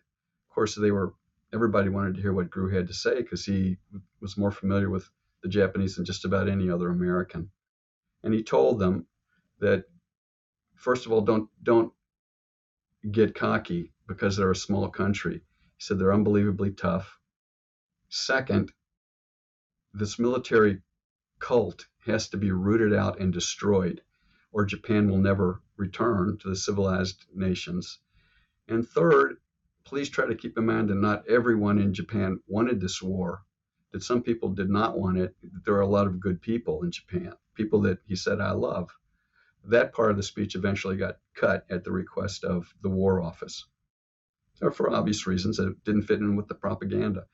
[0.50, 1.14] course, they were
[1.54, 3.78] everybody wanted to hear what Grew had to say because he
[4.22, 5.10] was more familiar with
[5.44, 7.50] the Japanese than just about any other American.
[8.24, 9.06] And he told them
[9.60, 9.86] that
[10.76, 11.92] first of all, don't don't
[13.12, 15.36] get cocky because they're a small country.
[15.36, 17.20] He said they're unbelievably tough.
[18.10, 18.72] Second,
[19.98, 20.82] this military
[21.40, 24.02] cult has to be rooted out and destroyed,
[24.52, 28.00] or Japan will never return to the civilized nations.
[28.68, 29.38] And third,
[29.84, 33.44] please try to keep in mind that not everyone in Japan wanted this war,
[33.92, 36.84] that some people did not want it, that there are a lot of good people
[36.84, 38.90] in Japan, people that he said, I love.
[39.66, 43.66] That part of the speech eventually got cut at the request of the War Office.
[44.56, 47.26] So for obvious reasons, it didn't fit in with the propaganda.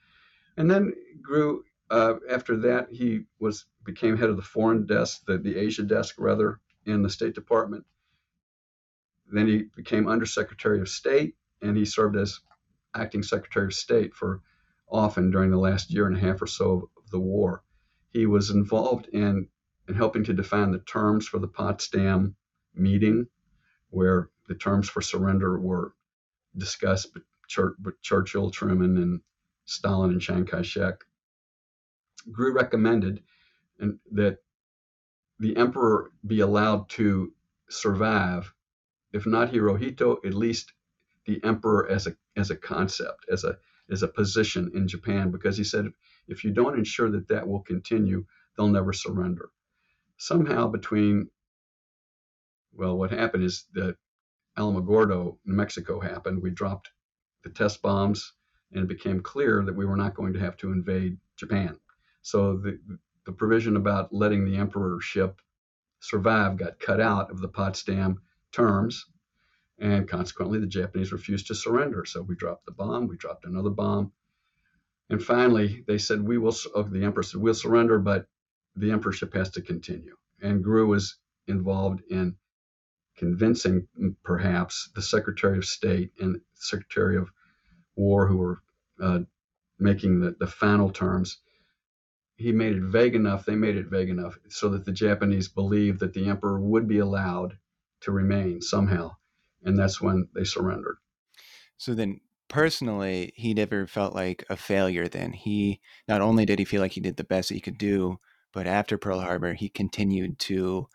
[0.58, 1.64] And then Grew.
[1.90, 6.16] Uh, after that, he was became head of the foreign desk, the, the Asia desk
[6.18, 7.86] rather, in the State Department.
[9.32, 12.40] Then he became Undersecretary of State, and he served as
[12.96, 14.42] acting Secretary of State for
[14.90, 17.64] often during the last year and a half or so of the war.
[18.12, 19.48] He was involved in,
[19.88, 22.36] in helping to define the terms for the Potsdam
[22.76, 23.28] meeting,
[23.90, 25.94] where the terms for surrender were
[26.56, 27.24] discussed with
[28.02, 29.22] Churchill, Truman, and
[29.66, 31.04] Stalin and Chiang Kai shek.
[32.32, 33.24] Grew recommended
[33.80, 34.40] and, that
[35.40, 37.34] the emperor be allowed to
[37.70, 38.54] survive,
[39.12, 40.74] if not Hirohito, at least
[41.26, 43.58] the emperor as a as a concept, as a
[43.90, 45.92] as a position in Japan, because he said
[46.28, 49.50] if you don't ensure that that will continue, they'll never surrender.
[50.18, 51.30] Somehow between
[52.74, 53.98] well, what happened is that
[54.58, 56.42] Alamogordo, New Mexico happened.
[56.42, 56.92] We dropped
[57.44, 58.34] the test bombs,
[58.72, 61.80] and it became clear that we were not going to have to invade Japan.
[62.24, 62.80] So the
[63.26, 65.42] the provision about letting the emperorship
[66.00, 68.22] survive got cut out of the Potsdam
[68.52, 69.06] terms,
[69.80, 72.04] and consequently the Japanese refused to surrender.
[72.06, 74.12] So we dropped the bomb, we dropped another bomb,
[75.10, 76.56] and finally they said we will.
[76.74, 78.28] Oh, the emperor said we'll surrender, but
[78.76, 80.16] the emperorship has to continue.
[80.42, 81.18] And Grew was
[81.48, 82.36] involved in
[83.18, 83.88] convincing
[84.24, 87.32] perhaps the Secretary of State and Secretary of
[87.96, 88.64] War, who were
[89.02, 89.20] uh,
[89.80, 91.40] making the, the final terms,
[92.36, 96.00] he made it vague enough, they made it vague enough so that the Japanese believed
[96.00, 97.58] that the emperor would be allowed
[98.02, 99.16] to remain somehow.
[99.64, 100.98] And that's when they surrendered.
[101.78, 102.20] So then
[102.50, 105.32] personally, he never felt like a failure then.
[105.32, 108.20] He not only did he feel like he did the best that he could do,
[108.52, 110.88] but after Pearl Harbor, he continued to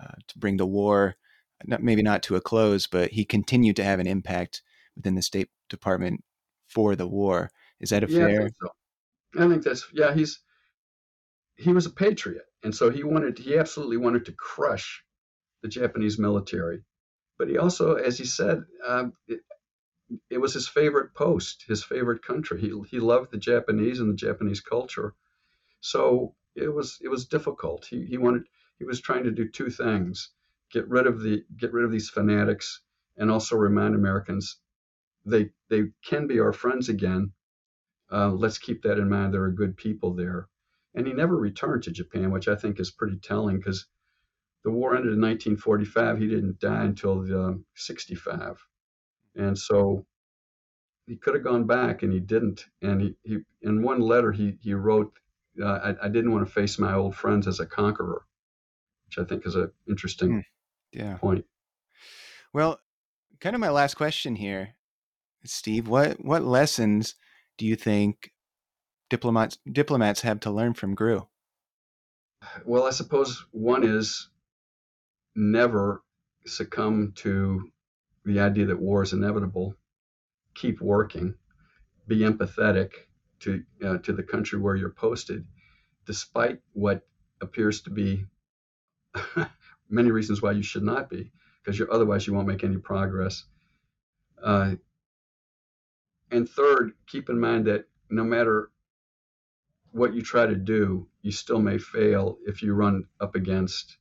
[0.00, 1.16] uh, to bring the war,
[1.64, 4.62] not, maybe not to a close, but he continued to have an impact
[4.96, 6.24] within the State Department
[6.66, 7.50] for the war.
[7.80, 8.50] Is that a yeah, fair?
[8.60, 8.68] So.
[9.36, 10.14] I think that's yeah.
[10.14, 10.40] He's
[11.56, 15.04] he was a patriot, and so he wanted he absolutely wanted to crush
[15.62, 16.82] the Japanese military,
[17.38, 19.40] but he also, as he said, um, it,
[20.30, 22.60] it was his favorite post, his favorite country.
[22.60, 25.14] He he loved the Japanese and the Japanese culture,
[25.80, 27.86] so it was it was difficult.
[27.86, 28.44] He he wanted
[28.78, 30.30] he was trying to do two things:
[30.70, 32.82] get rid of the get rid of these fanatics,
[33.16, 34.58] and also remind Americans
[35.24, 37.32] they they can be our friends again.
[38.12, 39.34] Uh, let's keep that in mind.
[39.34, 40.48] There are good people there,
[40.94, 43.86] and he never returned to Japan, which I think is pretty telling because
[44.64, 46.18] the war ended in 1945.
[46.18, 48.58] He didn't die until the, 65,
[49.36, 50.06] and so
[51.06, 52.66] he could have gone back, and he didn't.
[52.82, 55.12] And he, he in one letter he he wrote,
[55.62, 58.22] uh, I, I didn't want to face my old friends as a conqueror
[59.06, 60.40] which I think is an interesting Hmm.
[60.92, 61.16] Yeah.
[61.18, 61.44] point.
[62.52, 62.80] Well,
[63.40, 64.74] kind of my last question here,
[65.44, 65.88] Steve.
[65.88, 67.14] What what lessons
[67.58, 68.32] do you think
[69.10, 71.28] diplomats diplomats have to learn from Grew?
[72.64, 74.28] Well, I suppose one is
[75.34, 76.02] never
[76.46, 77.70] succumb to
[78.24, 79.76] the idea that war is inevitable.
[80.54, 81.34] Keep working.
[82.06, 82.92] Be empathetic
[83.40, 85.46] to uh, to the country where you're posted,
[86.06, 87.06] despite what
[87.40, 88.24] appears to be
[89.88, 91.30] many reasons why you should not be,
[91.62, 93.44] because otherwise you won't make any progress.
[94.42, 94.74] Uh,
[96.32, 98.70] and third, keep in mind that no matter
[99.92, 103.98] what you try to do, you still may fail if you run up against